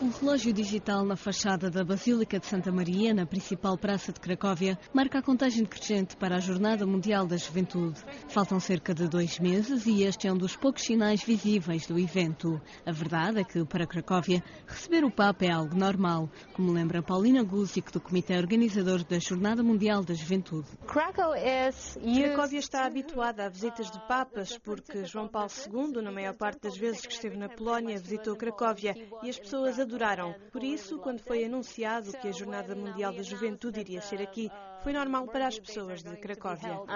Um 0.03 0.11
relógio 0.11 0.53
digital 0.53 1.05
na 1.05 1.15
fachada 1.15 1.71
da 1.71 1.85
Basílica 1.85 2.41
de 2.41 2.47
Santa 2.47 2.73
Maria, 2.73 3.15
na 3.15 3.25
principal 3.25 3.79
praça 3.79 4.13
de 4.13 4.19
Cracóvia, 4.19 4.77
marca 4.93 5.21
a 5.21 5.23
contagem 5.23 5.63
decrescente 5.63 6.17
para 6.17 6.35
a 6.35 6.41
Jornada 6.41 6.85
Mundial 6.85 7.25
da 7.25 7.37
Juventude. 7.37 8.01
Faltam 8.27 8.59
cerca 8.59 8.93
de 8.93 9.07
dois 9.07 9.39
meses 9.39 9.87
e 9.87 10.03
este 10.03 10.27
é 10.27 10.33
um 10.33 10.37
dos 10.37 10.57
poucos 10.57 10.83
sinais 10.83 11.23
visíveis 11.23 11.87
do 11.87 11.97
evento. 12.01 12.61
A 12.85 12.91
verdade 12.91 13.43
é 13.43 13.45
que, 13.45 13.65
para 13.65 13.87
Cracóvia, 13.87 14.43
receber 14.67 15.05
o 15.05 15.11
Papa 15.11 15.45
é 15.45 15.53
algo 15.53 15.77
normal, 15.77 16.29
como 16.53 16.73
lembra 16.73 17.01
Paulina 17.01 17.45
Guzic, 17.45 17.93
do 17.93 18.01
Comitê 18.01 18.37
Organizador 18.37 19.05
da 19.05 19.21
Jornada 19.21 19.63
Mundial 19.63 20.03
da 20.03 20.15
Juventude. 20.15 20.67
Cracóvia 20.85 22.59
está 22.59 22.87
habituada 22.87 23.47
a 23.47 23.49
visitas 23.49 23.89
de 23.89 24.01
papas, 24.09 24.59
porque 24.59 25.05
João 25.05 25.29
Paulo 25.29 25.53
II, 25.73 26.03
na 26.03 26.11
maior 26.11 26.35
parte 26.35 26.63
das 26.63 26.77
vezes 26.77 27.07
que 27.07 27.13
esteve 27.13 27.37
na 27.37 27.49
Polónia, 27.49 28.01
visitou 28.01 28.35
Cracóvia 28.35 28.97
e 29.23 29.31
as 29.31 29.39
pessoas 29.39 29.79
adoraram. 29.93 30.35
Por 30.51 30.65
isso, 30.65 30.99
quando 30.99 31.21
foi 31.21 31.45
anunciado 31.45 32.13
que 32.13 32.29
a 32.29 32.33
Jornada 32.33 32.75
Mundial 32.75 33.13
da 33.13 33.23
Juventude 33.23 33.81
iria 33.81 34.01
ser 34.01 34.23
aqui, 34.23 34.51
foi 34.83 34.93
normal 34.93 35.27
para 35.27 35.47
as 35.47 35.59
pessoas 35.59 36.03
de 36.03 36.17
Cracóvia. 36.17 36.77
Uh, 36.81 36.87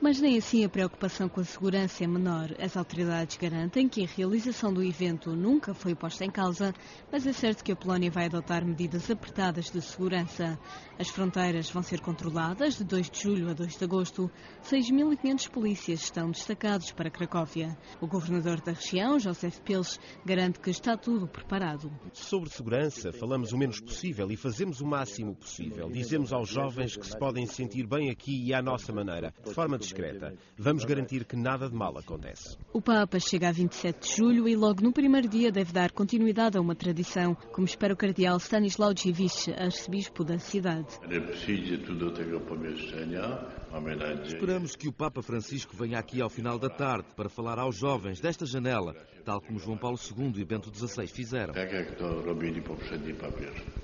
Mas 0.00 0.20
nem 0.20 0.38
assim 0.38 0.64
a 0.64 0.68
preocupação 0.68 1.28
com 1.28 1.40
a 1.40 1.44
segurança 1.44 2.04
é 2.04 2.06
menor. 2.06 2.50
As 2.60 2.76
autoridades 2.76 3.36
garantem 3.36 3.88
que 3.88 4.04
a 4.04 4.06
realização 4.06 4.72
do 4.72 4.82
evento 4.82 5.34
nunca 5.34 5.74
foi 5.74 5.94
posta 5.94 6.24
em 6.24 6.30
causa, 6.30 6.72
mas 7.10 7.26
é 7.26 7.32
certo 7.32 7.64
que 7.64 7.72
a 7.72 7.76
Polónia 7.76 8.10
vai 8.10 8.26
adotar 8.26 8.64
medidas 8.64 9.10
apertadas 9.10 9.70
de 9.70 9.80
segurança. 9.82 10.58
As 10.98 11.08
fronteiras 11.08 11.68
vão 11.68 11.82
ser 11.82 12.00
controladas 12.00 12.76
de 12.76 12.84
2 12.84 13.10
de 13.10 13.22
julho 13.22 13.50
a 13.50 13.54
2 13.54 13.76
de 13.76 13.84
agosto. 13.84 14.30
6.500 14.62 15.50
polícias 15.50 16.02
estão 16.02 16.30
destacados 16.30 16.92
para 16.92 17.10
Cracóvia. 17.10 17.76
O 18.00 18.06
governador 18.06 18.60
da 18.60 18.72
região, 18.72 19.18
Josef 19.18 19.60
Pils. 19.62 19.98
Garante 20.24 20.60
que 20.60 20.70
está 20.70 20.96
tudo 20.96 21.26
preparado. 21.26 21.90
Sobre 22.12 22.50
segurança, 22.50 23.12
falamos 23.12 23.52
o 23.52 23.58
menos 23.58 23.80
possível 23.80 24.30
e 24.30 24.36
fazemos 24.36 24.80
o 24.80 24.91
máximo 24.92 25.34
possível. 25.34 25.88
Dizemos 25.88 26.34
aos 26.34 26.50
jovens 26.50 26.98
que 26.98 27.06
se 27.06 27.18
podem 27.18 27.46
sentir 27.46 27.86
bem 27.86 28.10
aqui 28.10 28.44
e 28.44 28.52
à 28.52 28.60
nossa 28.60 28.92
maneira, 28.92 29.32
de 29.42 29.54
forma 29.54 29.78
discreta. 29.78 30.34
Vamos 30.58 30.84
garantir 30.84 31.24
que 31.24 31.34
nada 31.34 31.66
de 31.66 31.74
mal 31.74 31.96
acontece. 31.96 32.58
O 32.74 32.82
Papa 32.82 33.18
chega 33.18 33.48
a 33.48 33.52
27 33.52 34.06
de 34.06 34.16
julho 34.16 34.46
e 34.46 34.54
logo 34.54 34.82
no 34.82 34.92
primeiro 34.92 35.26
dia 35.26 35.50
deve 35.50 35.72
dar 35.72 35.92
continuidade 35.92 36.58
a 36.58 36.60
uma 36.60 36.74
tradição, 36.74 37.34
como 37.52 37.66
espera 37.66 37.94
o 37.94 37.96
cardeal 37.96 38.36
Stanislau 38.36 38.92
Dziwisz, 38.92 39.48
arcebispo 39.56 40.24
da 40.24 40.38
cidade. 40.38 40.88
Esperamos 44.26 44.76
que 44.76 44.88
o 44.88 44.92
Papa 44.92 45.22
Francisco 45.22 45.74
venha 45.74 45.98
aqui 45.98 46.20
ao 46.20 46.28
final 46.28 46.58
da 46.58 46.68
tarde 46.68 47.08
para 47.16 47.30
falar 47.30 47.58
aos 47.58 47.76
jovens 47.76 48.20
desta 48.20 48.44
janela, 48.44 48.94
tal 49.24 49.40
como 49.40 49.58
João 49.58 49.78
Paulo 49.78 49.98
II 49.98 50.34
e 50.36 50.44
Bento 50.44 50.70
XVI 50.74 51.06
fizeram. 51.06 51.54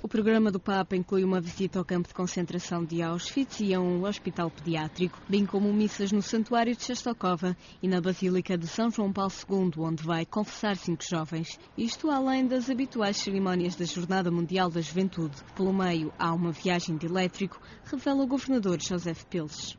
O 0.03 0.07
programa 0.07 0.51
do 0.51 0.59
Papa 0.59 0.95
inclui 0.99 1.23
uma 1.23 1.39
visita 1.39 1.79
ao 1.79 1.85
campo 1.85 2.09
de 2.09 2.13
concentração 2.13 2.83
de 2.83 3.01
Auschwitz 3.01 3.61
e 3.61 3.73
a 3.73 3.79
um 3.79 4.03
hospital 4.03 4.51
pediátrico, 4.51 5.17
bem 5.27 5.45
como 5.45 5.71
missas 5.73 6.11
no 6.11 6.21
Santuário 6.21 6.75
de 6.75 6.83
Chestokova 6.83 7.55
e 7.81 7.87
na 7.87 8.01
Basílica 8.01 8.57
de 8.57 8.67
São 8.67 8.91
João 8.91 9.11
Paulo 9.11 9.31
II, 9.49 9.71
onde 9.77 10.03
vai 10.03 10.25
confessar 10.25 10.75
cinco 10.75 11.03
jovens. 11.03 11.57
Isto 11.77 12.09
além 12.09 12.45
das 12.45 12.69
habituais 12.69 13.17
cerimónias 13.17 13.75
da 13.75 13.85
Jornada 13.85 14.29
Mundial 14.29 14.69
da 14.69 14.81
Juventude. 14.81 15.37
Pelo 15.55 15.73
meio, 15.73 16.11
há 16.19 16.33
uma 16.33 16.51
viagem 16.51 16.97
de 16.97 17.05
elétrico, 17.05 17.59
revela 17.85 18.23
o 18.23 18.27
governador 18.27 18.79
Joseph 18.81 19.23
Pils. 19.25 19.77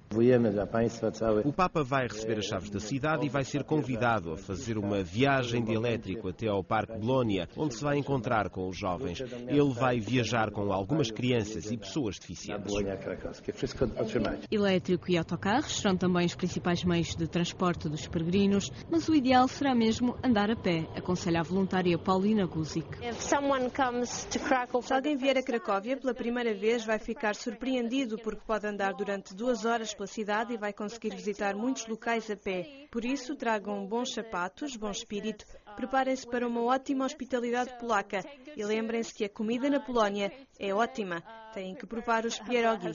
O 1.45 1.53
Papa 1.53 1.85
vai 1.85 2.09
receber 2.09 2.39
as 2.39 2.47
chaves 2.47 2.71
da 2.71 2.81
cidade 2.81 3.27
e 3.27 3.29
vai 3.29 3.45
ser 3.45 3.63
convidado 3.63 4.33
a 4.33 4.37
fazer 4.37 4.79
uma 4.79 5.03
viagem 5.03 5.63
de 5.63 5.73
elétrico 5.73 6.29
até 6.29 6.49
ao 6.49 6.65
Parque 6.65 6.99
Bolónia, 6.99 7.49
onde 7.57 7.75
se 7.75 7.83
vai 7.83 7.99
encontrar 7.99 8.51
com 8.51 8.69
os 8.69 8.77
jovens. 8.77 9.21
Ele 9.21 9.73
vai 9.73 10.01
viajar 10.01 10.51
com 10.51 10.73
algumas 10.73 11.10
crianças 11.11 11.71
e 11.71 11.77
pessoas 11.77 12.19
deficientes. 12.19 12.75
Elétrico 14.51 15.11
e 15.11 15.19
autocarros 15.19 15.77
serão 15.81 15.97
também 15.97 16.27
os 16.27 16.35
principais 16.35 16.85
meios 16.85 17.15
de 17.15 17.27
transporte 17.27 17.89
dos 17.89 18.07
peregrinos, 18.07 18.71
mas 18.91 19.09
o 19.09 19.15
ideal 19.15 19.47
será 19.49 19.75
mesmo 19.75 20.17
andar 20.25 20.51
a 20.51 20.57
pé, 20.57 20.87
aconselha 20.97 21.41
a 21.41 21.43
voluntária 21.43 21.99
Paulina 21.99 22.47
Guzik. 22.47 22.89
Se 23.13 24.93
alguém 24.95 25.17
vier 25.17 25.39
a 25.39 25.43
Cracóvia 25.43 25.97
pela 25.97 26.15
primeira 26.15 26.55
vez, 26.55 26.85
vai 26.85 26.99
ficar 26.99 27.35
surpreendido 27.35 28.19
porque 28.19 28.43
pode 28.47 28.67
andar 28.67 28.93
durante 28.95 29.35
duas 29.35 29.65
horas 29.65 29.95
pela 29.95 30.07
cidade 30.07 30.55
e 30.55 30.59
vai 30.59 30.73
conseguir 30.73 31.15
visitar 31.15 31.55
muitos 31.55 31.87
locais 31.87 32.31
a 32.31 32.37
pé. 32.37 32.87
Por 32.91 33.05
isso, 33.05 33.37
tragam 33.37 33.87
bons 33.87 34.13
sapatos, 34.13 34.77
bom 34.77 34.91
espírito, 34.91 35.45
preparem-se 35.77 36.27
para 36.27 36.47
uma 36.47 36.63
ótima 36.63 37.05
hospitalidade 37.05 37.77
polaca 37.79 38.25
e 38.57 38.65
lembrem-se 38.65 39.15
que 39.15 39.25
a 39.25 39.29
comida 39.29 39.71
na 39.71 39.81
Polónia 39.81 40.33
é 40.59 40.75
ótima. 40.75 41.23
Têm 41.53 41.75
que 41.75 41.85
provar 41.85 42.25
os 42.25 42.39
pierogi. 42.47 42.91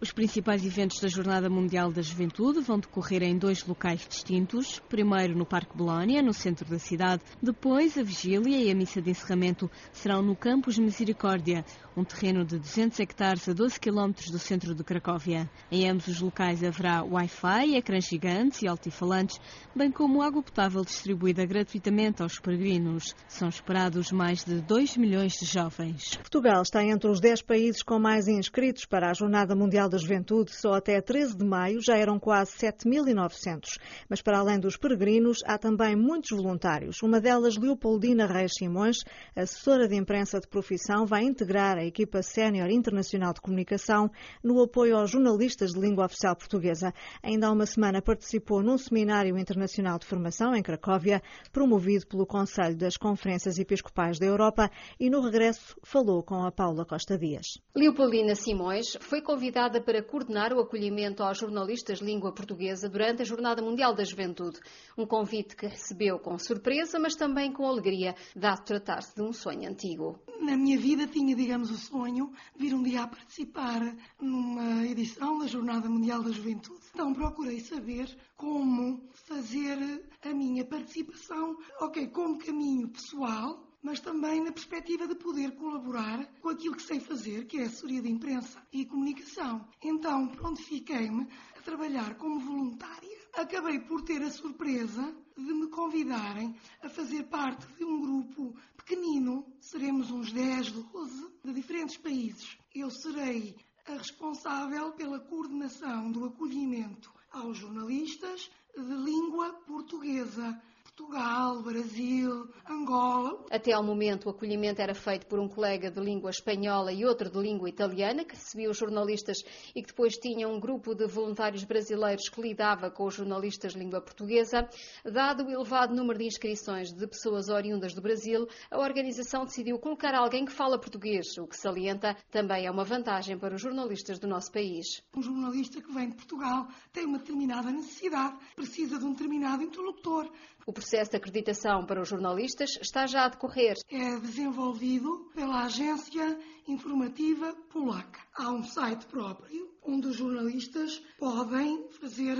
Os 0.00 0.10
principais 0.10 0.64
eventos 0.64 1.00
da 1.00 1.08
Jornada 1.08 1.50
Mundial 1.50 1.92
da 1.92 2.00
Juventude 2.00 2.60
vão 2.60 2.78
decorrer 2.78 3.22
em 3.22 3.36
dois 3.36 3.62
locais 3.66 4.06
distintos. 4.08 4.80
Primeiro 4.88 5.36
no 5.36 5.44
Parque 5.44 5.76
Bolónia, 5.76 6.22
no 6.22 6.32
centro 6.32 6.68
da 6.68 6.78
cidade. 6.78 7.22
Depois, 7.42 7.98
a 7.98 8.02
vigília 8.02 8.56
e 8.56 8.70
a 8.70 8.74
missa 8.74 9.02
de 9.02 9.10
encerramento 9.10 9.70
serão 9.92 10.22
no 10.22 10.34
Campus 10.34 10.78
Misericórdia, 10.78 11.62
um 11.94 12.04
terreno 12.04 12.44
de 12.44 12.58
200 12.58 12.98
hectares 13.00 13.48
a 13.48 13.52
12 13.52 13.78
quilómetros 13.78 14.30
do 14.30 14.38
centro 14.38 14.74
de 14.74 14.82
Cracóvia. 14.82 15.50
Em 15.70 15.88
ambos 15.88 16.08
os 16.08 16.20
locais 16.20 16.64
haverá 16.64 17.04
Wi-Fi, 17.04 17.76
ecrãs 17.76 18.06
gigantes 18.06 18.62
e 18.62 18.66
altifalantes, 18.66 19.38
bem 19.76 19.90
como 19.90 20.22
água 20.22 20.42
potável 20.42 20.82
distribuída 20.82 21.44
gratuitamente 21.44 22.22
aos 22.22 22.38
peregrinos. 22.38 23.14
São 23.28 23.48
esperados 23.48 24.10
mais 24.10 24.42
de 24.42 24.60
2 24.62 24.96
milhões 24.96 25.34
de 25.34 25.44
jovens. 25.44 26.16
Portugal 26.16 26.62
está 26.62 26.82
entre 26.94 27.10
os 27.10 27.18
10 27.20 27.42
países 27.42 27.82
com 27.82 27.98
mais 27.98 28.28
inscritos 28.28 28.84
para 28.84 29.10
a 29.10 29.12
Jornada 29.12 29.56
Mundial 29.56 29.88
da 29.88 29.98
Juventude. 29.98 30.54
Só 30.54 30.74
até 30.74 31.00
13 31.00 31.36
de 31.36 31.44
maio 31.44 31.80
já 31.82 31.96
eram 31.96 32.20
quase 32.20 32.52
7.900. 32.52 33.78
Mas 34.08 34.22
para 34.22 34.38
além 34.38 34.60
dos 34.60 34.76
peregrinos, 34.76 35.40
há 35.44 35.58
também 35.58 35.96
muitos 35.96 36.30
voluntários. 36.30 37.02
Uma 37.02 37.20
delas, 37.20 37.56
Leopoldina 37.56 38.26
Reis 38.26 38.52
Simões, 38.54 38.98
assessora 39.34 39.88
de 39.88 39.96
imprensa 39.96 40.38
de 40.38 40.46
profissão, 40.46 41.04
vai 41.04 41.24
integrar 41.24 41.76
a 41.78 41.84
equipa 41.84 42.22
sénior 42.22 42.70
internacional 42.70 43.32
de 43.32 43.40
comunicação 43.40 44.08
no 44.42 44.62
apoio 44.62 44.96
aos 44.96 45.10
jornalistas 45.10 45.72
de 45.72 45.80
língua 45.80 46.06
oficial 46.06 46.36
portuguesa. 46.36 46.94
Ainda 47.24 47.48
há 47.48 47.50
uma 47.50 47.66
semana 47.66 48.00
participou 48.00 48.62
num 48.62 48.78
seminário 48.78 49.36
internacional 49.36 49.98
de 49.98 50.06
formação 50.06 50.54
em 50.54 50.62
Cracóvia, 50.62 51.20
promovido 51.50 52.06
pelo 52.06 52.24
Conselho 52.24 52.76
das 52.76 52.96
Conferências 52.96 53.58
Episcopais 53.58 54.16
da 54.20 54.26
Europa, 54.26 54.70
e 55.00 55.10
no 55.10 55.20
regresso 55.20 55.76
falou 55.82 56.22
com 56.22 56.44
a 56.44 56.52
Paula 56.52 56.83
Costa 56.84 57.18
Dias. 57.18 57.58
Leopoldina 57.74 58.34
Simões 58.34 58.96
foi 59.00 59.20
convidada 59.20 59.80
para 59.80 60.02
coordenar 60.02 60.52
o 60.52 60.60
acolhimento 60.60 61.22
aos 61.22 61.38
jornalistas 61.38 61.98
de 61.98 62.04
língua 62.04 62.32
portuguesa 62.32 62.88
durante 62.88 63.22
a 63.22 63.24
Jornada 63.24 63.62
Mundial 63.62 63.94
da 63.94 64.04
Juventude. 64.04 64.60
Um 64.96 65.06
convite 65.06 65.56
que 65.56 65.66
recebeu 65.66 66.18
com 66.18 66.38
surpresa, 66.38 66.98
mas 66.98 67.14
também 67.14 67.52
com 67.52 67.66
alegria, 67.66 68.14
dado 68.34 68.64
tratar-se 68.64 69.14
de 69.14 69.22
um 69.22 69.32
sonho 69.32 69.68
antigo. 69.68 70.18
Na 70.40 70.56
minha 70.56 70.78
vida 70.78 71.06
tinha, 71.06 71.34
digamos, 71.34 71.70
o 71.70 71.76
sonho 71.76 72.30
de 72.56 72.66
vir 72.66 72.74
um 72.74 72.82
dia 72.82 73.02
a 73.02 73.08
participar 73.08 73.80
numa 74.20 74.86
edição 74.86 75.38
da 75.38 75.46
Jornada 75.46 75.88
Mundial 75.88 76.22
da 76.22 76.30
Juventude. 76.30 76.80
Então 76.92 77.12
procurei 77.14 77.60
saber 77.60 78.08
como 78.36 79.08
fazer 79.26 79.78
a 80.22 80.34
minha 80.34 80.64
participação, 80.64 81.56
ok, 81.80 82.08
como 82.08 82.38
caminho 82.38 82.88
pessoal, 82.88 83.73
mas 83.84 84.00
também 84.00 84.42
na 84.42 84.50
perspectiva 84.50 85.06
de 85.06 85.14
poder 85.14 85.54
colaborar 85.56 86.26
com 86.40 86.48
aquilo 86.48 86.74
que 86.74 86.82
sei 86.82 86.98
fazer, 86.98 87.46
que 87.46 87.58
é 87.58 87.64
a 87.64 87.66
assessoria 87.66 88.00
de 88.00 88.10
imprensa 88.10 88.66
e 88.72 88.86
comunicação. 88.86 89.68
Então, 89.82 90.26
prontifiquei-me 90.28 91.28
a 91.54 91.60
trabalhar 91.60 92.14
como 92.16 92.40
voluntária. 92.40 93.18
Acabei 93.34 93.78
por 93.80 94.00
ter 94.00 94.22
a 94.22 94.30
surpresa 94.30 95.14
de 95.36 95.52
me 95.52 95.68
convidarem 95.68 96.56
a 96.82 96.88
fazer 96.88 97.24
parte 97.24 97.66
de 97.76 97.84
um 97.84 98.00
grupo 98.00 98.56
pequenino, 98.74 99.44
seremos 99.60 100.10
uns 100.10 100.32
10, 100.32 100.72
12, 100.72 101.28
de 101.44 101.52
diferentes 101.52 101.98
países. 101.98 102.56
Eu 102.74 102.90
serei 102.90 103.54
a 103.86 103.92
responsável 103.98 104.92
pela 104.92 105.20
coordenação 105.20 106.10
do 106.10 106.24
acolhimento 106.24 107.12
aos 107.30 107.58
jornalistas 107.58 108.50
de 108.74 108.94
língua 108.94 109.52
portuguesa 109.66 110.58
Portugal, 110.96 111.60
Brasil, 111.60 112.48
Angola. 112.70 113.44
Até 113.50 113.72
ao 113.72 113.82
momento, 113.82 114.26
o 114.26 114.30
acolhimento 114.30 114.80
era 114.80 114.94
feito 114.94 115.26
por 115.26 115.40
um 115.40 115.48
colega 115.48 115.90
de 115.90 115.98
língua 116.00 116.30
espanhola 116.30 116.92
e 116.92 117.04
outro 117.04 117.28
de 117.28 117.36
língua 117.36 117.68
italiana, 117.68 118.24
que 118.24 118.36
recebia 118.36 118.70
os 118.70 118.78
jornalistas 118.78 119.38
e 119.74 119.82
que 119.82 119.88
depois 119.88 120.16
tinha 120.16 120.46
um 120.46 120.60
grupo 120.60 120.94
de 120.94 121.08
voluntários 121.08 121.64
brasileiros 121.64 122.28
que 122.28 122.40
lidava 122.40 122.92
com 122.92 123.06
os 123.06 123.14
jornalistas 123.14 123.72
de 123.72 123.80
língua 123.80 124.00
portuguesa. 124.00 124.68
Dado 125.04 125.44
o 125.44 125.50
elevado 125.50 125.92
número 125.92 126.20
de 126.20 126.26
inscrições 126.26 126.92
de 126.92 127.08
pessoas 127.08 127.48
oriundas 127.48 127.92
do 127.92 128.00
Brasil, 128.00 128.46
a 128.70 128.78
organização 128.78 129.44
decidiu 129.44 129.80
colocar 129.80 130.14
alguém 130.14 130.44
que 130.44 130.52
fala 130.52 130.78
português, 130.78 131.36
o 131.38 131.48
que 131.48 131.56
salienta 131.56 132.16
também 132.30 132.66
é 132.66 132.70
uma 132.70 132.84
vantagem 132.84 133.36
para 133.36 133.56
os 133.56 133.60
jornalistas 133.60 134.20
do 134.20 134.28
nosso 134.28 134.52
país. 134.52 135.02
Um 135.16 135.22
jornalista 135.22 135.82
que 135.82 135.92
vem 135.92 136.10
de 136.10 136.14
Portugal 136.14 136.68
tem 136.92 137.04
uma 137.04 137.18
determinada 137.18 137.72
necessidade, 137.72 138.36
precisa 138.54 138.96
de 138.96 139.04
um 139.04 139.10
determinado 139.10 139.64
interlocutor. 139.64 140.30
O 140.66 140.72
processo 140.84 141.12
de 141.12 141.16
acreditação 141.16 141.86
para 141.86 142.02
os 142.02 142.10
jornalistas 142.10 142.76
está 142.78 143.06
já 143.06 143.24
a 143.24 143.30
decorrer. 143.30 143.74
É 143.88 144.20
desenvolvido 144.20 145.30
pela 145.34 145.64
Agência 145.64 146.38
Informativa 146.68 147.54
Polaca. 147.72 148.20
Há 148.34 148.52
um 148.52 148.62
site 148.62 149.06
próprio 149.06 149.72
onde 149.82 150.08
os 150.08 150.16
jornalistas 150.16 151.02
podem 151.18 151.88
fazer 151.92 152.36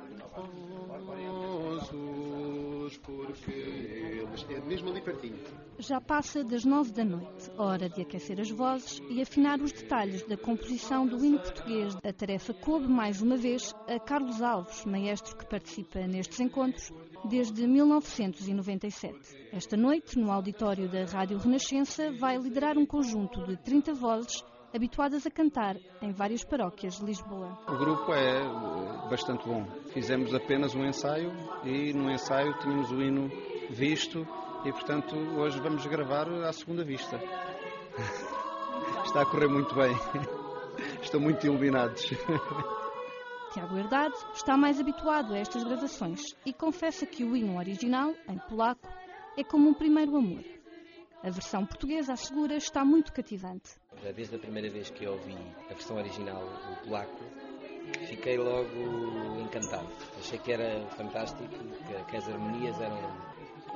É 4.48 4.60
mesmo 4.60 4.90
ali 4.90 5.00
pertinho. 5.00 5.38
Já 5.78 6.00
passa 6.00 6.44
das 6.44 6.64
nove 6.64 6.92
da 6.92 7.04
noite, 7.04 7.50
hora 7.58 7.88
de 7.88 8.02
aquecer 8.02 8.40
as 8.40 8.50
vozes 8.50 9.00
e 9.10 9.20
afinar 9.20 9.60
os 9.60 9.72
detalhes 9.72 10.22
da 10.26 10.36
composição 10.36 11.06
do 11.06 11.24
hino 11.24 11.40
português. 11.40 11.96
A 12.04 12.12
tarefa 12.12 12.54
coube 12.54 12.86
mais 12.86 13.20
uma 13.20 13.36
vez 13.36 13.74
a 13.88 13.98
Carlos 13.98 14.40
Alves, 14.40 14.84
maestro 14.84 15.36
que 15.36 15.46
participa 15.46 16.00
nestes 16.06 16.38
encontros 16.38 16.92
desde 17.24 17.66
1997. 17.66 19.18
Esta 19.52 19.76
noite, 19.76 20.18
no 20.18 20.30
auditório 20.30 20.88
da 20.88 21.04
Rádio 21.04 21.38
Renascença, 21.38 22.12
vai 22.12 22.36
liderar 22.38 22.78
um 22.78 22.86
conjunto 22.86 23.44
de 23.44 23.56
30 23.56 23.94
vozes 23.94 24.44
habituadas 24.72 25.26
a 25.26 25.30
cantar 25.30 25.76
em 26.00 26.12
várias 26.12 26.44
paróquias 26.44 26.98
de 26.98 27.04
Lisboa. 27.04 27.58
O 27.68 27.76
grupo 27.76 28.12
é 28.12 28.38
eh, 28.38 29.08
bastante 29.10 29.46
bom. 29.46 29.66
Fizemos 29.92 30.32
apenas 30.32 30.74
um 30.74 30.84
ensaio 30.84 31.32
e 31.64 31.92
no 31.92 32.10
ensaio 32.10 32.56
tínhamos 32.58 32.90
o 32.92 33.02
hino 33.02 33.28
visto 33.70 34.26
e, 34.64 34.72
portanto, 34.72 35.16
hoje 35.16 35.60
vamos 35.60 35.86
gravar 35.86 36.28
à 36.44 36.52
segunda 36.52 36.84
vista. 36.84 37.18
Está 39.04 39.22
a 39.22 39.26
correr 39.26 39.48
muito 39.48 39.74
bem. 39.74 39.92
Estão 41.02 41.20
muito 41.20 41.46
iluminados. 41.46 42.02
Tiago 43.52 43.76
Herdade 43.76 44.14
está 44.32 44.56
mais 44.56 44.78
habituado 44.78 45.34
a 45.34 45.38
estas 45.38 45.64
gravações 45.64 46.36
e 46.46 46.52
confessa 46.52 47.04
que 47.04 47.24
o 47.24 47.36
hino 47.36 47.58
original, 47.58 48.14
em 48.28 48.38
polaco, 48.48 48.88
é 49.36 49.42
como 49.42 49.68
um 49.68 49.74
primeiro 49.74 50.16
amor. 50.16 50.44
A 51.20 51.30
versão 51.30 51.66
portuguesa, 51.66 52.12
assegura, 52.12 52.54
está 52.54 52.84
muito 52.84 53.12
cativante. 53.12 53.72
Desde 54.14 54.36
a 54.36 54.38
primeira 54.38 54.70
vez 54.70 54.88
que 54.90 55.04
ouvi 55.04 55.36
a 55.64 55.74
versão 55.74 55.96
original, 55.96 56.44
o 56.44 56.84
polaco, 56.84 57.24
fiquei 58.06 58.38
logo 58.38 59.40
encantado. 59.40 59.88
Achei 60.16 60.38
que 60.38 60.52
era 60.52 60.86
fantástico, 60.90 61.48
que, 61.48 62.04
que 62.04 62.16
as 62.16 62.28
harmonias 62.28 62.80
eram 62.80 63.00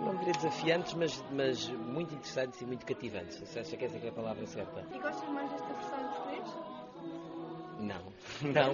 não 0.00 0.14
diria 0.16 0.32
desafiantes, 0.32 0.94
mas, 0.94 1.24
mas 1.30 1.68
muito 1.68 2.14
interessantes 2.14 2.60
e 2.60 2.66
muito 2.66 2.84
cativantes. 2.84 3.42
Acho 3.56 3.76
que 3.76 3.84
essa 3.84 3.98
é 3.98 4.08
a 4.08 4.12
palavra 4.12 4.46
certa. 4.46 4.86
E 4.92 4.98
gostas 4.98 5.28
mais 5.30 5.50
desta 5.50 5.72
versão 5.72 6.00
em 6.00 6.08
português? 6.08 6.74
Não, 7.80 8.02
não, 8.52 8.72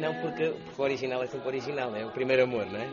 não 0.00 0.22
porque, 0.22 0.50
porque 0.50 0.80
o 0.80 0.84
original 0.84 1.22
é 1.22 1.26
sempre 1.26 1.48
original, 1.48 1.94
é 1.94 2.06
o 2.06 2.10
primeiro 2.10 2.44
amor, 2.44 2.66
não 2.66 2.80
é? 2.80 2.88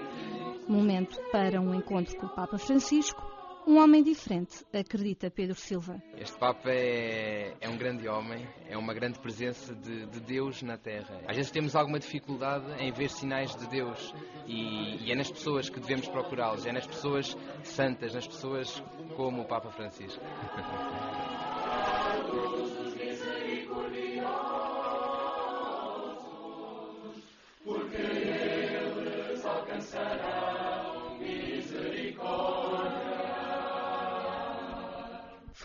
Momento 0.68 1.20
para 1.32 1.62
um 1.62 1.74
encontro 1.74 2.18
com 2.18 2.26
o 2.26 2.30
Papa 2.30 2.58
Francisco 2.58 3.35
um 3.68 3.78
homem 3.78 4.04
diferente, 4.04 4.66
acredita 4.74 5.30
Pedro 5.30 5.56
Silva. 5.56 6.02
Este 6.18 6.38
Papa 6.38 6.70
é, 6.70 7.54
é 7.60 7.70
um 7.70 7.78
grande 7.78 8.08
homem, 8.08 8.48
é 8.70 8.78
uma 8.78 8.94
grande 8.94 9.20
presença 9.20 9.74
de, 9.74 10.06
de, 10.06 10.20
Deus 10.20 10.62
na 10.62 10.78
Terra. 10.78 11.22
Às 11.28 11.36
vezes 11.36 11.52
temos 11.52 11.76
alguma 11.76 12.00
dificuldade 12.00 12.66
em 12.80 12.92
ver 12.92 13.10
sinais 13.10 13.56
de 13.56 13.68
Deus 13.68 14.14
e, 14.48 15.06
e 15.06 15.12
é 15.12 15.16
nas 15.16 15.32
pessoas 15.32 15.70
que 15.70 15.80
devemos 15.80 16.08
procurá-los, 16.08 16.66
é 16.66 16.72
nas 16.72 16.86
pessoas 16.86 17.36
santas, 17.64 18.14
nas 18.14 18.28
pessoas 18.28 18.84
como 19.16 19.42
o 19.42 19.46
Papa 19.46 19.72
Francisco. 19.72 20.24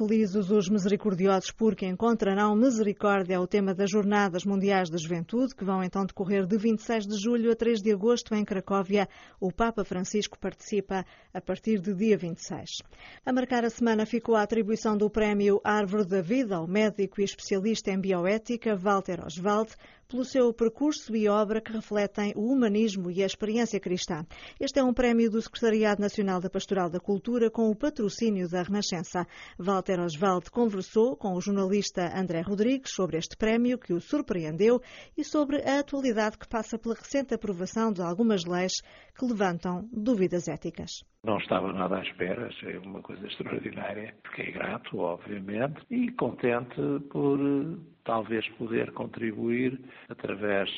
Felizes 0.00 0.48
os 0.48 0.66
misericordiosos 0.70 1.50
porque 1.50 1.84
encontrarão 1.84 2.56
misericórdia 2.56 3.34
é 3.34 3.38
o 3.38 3.46
tema 3.46 3.74
das 3.74 3.90
Jornadas 3.90 4.46
Mundiais 4.46 4.88
da 4.88 4.96
Juventude, 4.96 5.54
que 5.54 5.62
vão 5.62 5.84
então 5.84 6.06
decorrer 6.06 6.46
de 6.46 6.56
26 6.56 7.06
de 7.06 7.18
julho 7.18 7.52
a 7.52 7.54
3 7.54 7.82
de 7.82 7.92
agosto 7.92 8.34
em 8.34 8.42
Cracóvia. 8.42 9.06
O 9.38 9.52
Papa 9.52 9.84
Francisco 9.84 10.38
participa 10.38 11.04
a 11.34 11.40
partir 11.42 11.80
de 11.80 11.92
dia 11.92 12.16
26. 12.16 12.78
A 13.26 13.30
marcar 13.30 13.62
a 13.62 13.68
semana 13.68 14.06
ficou 14.06 14.36
a 14.36 14.42
atribuição 14.42 14.96
do 14.96 15.10
prémio 15.10 15.60
Árvore 15.62 16.06
da 16.06 16.22
Vida 16.22 16.56
ao 16.56 16.66
médico 16.66 17.20
e 17.20 17.24
especialista 17.24 17.90
em 17.90 18.00
bioética 18.00 18.74
Walter 18.74 19.22
Oswald, 19.22 19.70
pelo 20.11 20.25
seu 20.25 20.53
percurso 20.53 21.14
e 21.14 21.29
obra 21.29 21.61
que 21.61 21.73
refletem 21.73 22.33
o 22.35 22.53
humanismo 22.53 23.12
e 23.12 23.23
a 23.23 23.27
experiência 23.27 23.79
cristã. 23.79 24.27
Este 24.59 24.81
é 24.81 24.83
um 24.83 24.92
prémio 24.92 25.31
do 25.31 25.40
Secretariado 25.40 26.03
Nacional 26.03 26.40
da 26.40 26.51
Pastoral 26.51 26.90
da 26.90 26.99
Cultura 26.99 27.49
com 27.49 27.70
o 27.70 27.77
patrocínio 27.77 28.49
da 28.49 28.62
Renascença. 28.62 29.25
Walter 29.57 30.01
Oswald 30.01 30.51
conversou 30.51 31.16
com 31.16 31.35
o 31.35 31.40
jornalista 31.40 32.11
André 32.12 32.40
Rodrigues 32.40 32.92
sobre 32.92 33.18
este 33.18 33.37
prémio 33.37 33.79
que 33.79 33.92
o 33.92 34.01
surpreendeu 34.01 34.83
e 35.16 35.23
sobre 35.23 35.62
a 35.62 35.79
atualidade 35.79 36.37
que 36.37 36.49
passa 36.49 36.77
pela 36.77 36.96
recente 36.96 37.33
aprovação 37.33 37.92
de 37.92 38.03
algumas 38.03 38.44
leis 38.44 38.83
que 39.20 39.26
levantam 39.26 39.87
dúvidas 39.92 40.48
éticas. 40.48 41.04
Não 41.22 41.37
estava 41.37 41.70
nada 41.74 41.98
à 41.98 42.02
espera, 42.02 42.46
achei 42.46 42.78
uma 42.78 43.02
coisa 43.02 43.26
extraordinária. 43.26 44.14
Fiquei 44.24 44.50
grato, 44.50 44.98
obviamente, 44.98 45.78
e 45.90 46.11
contente 46.12 46.80
por 47.11 47.38
talvez 48.04 48.48
poder 48.56 48.90
contribuir 48.92 49.78
através 50.09 50.70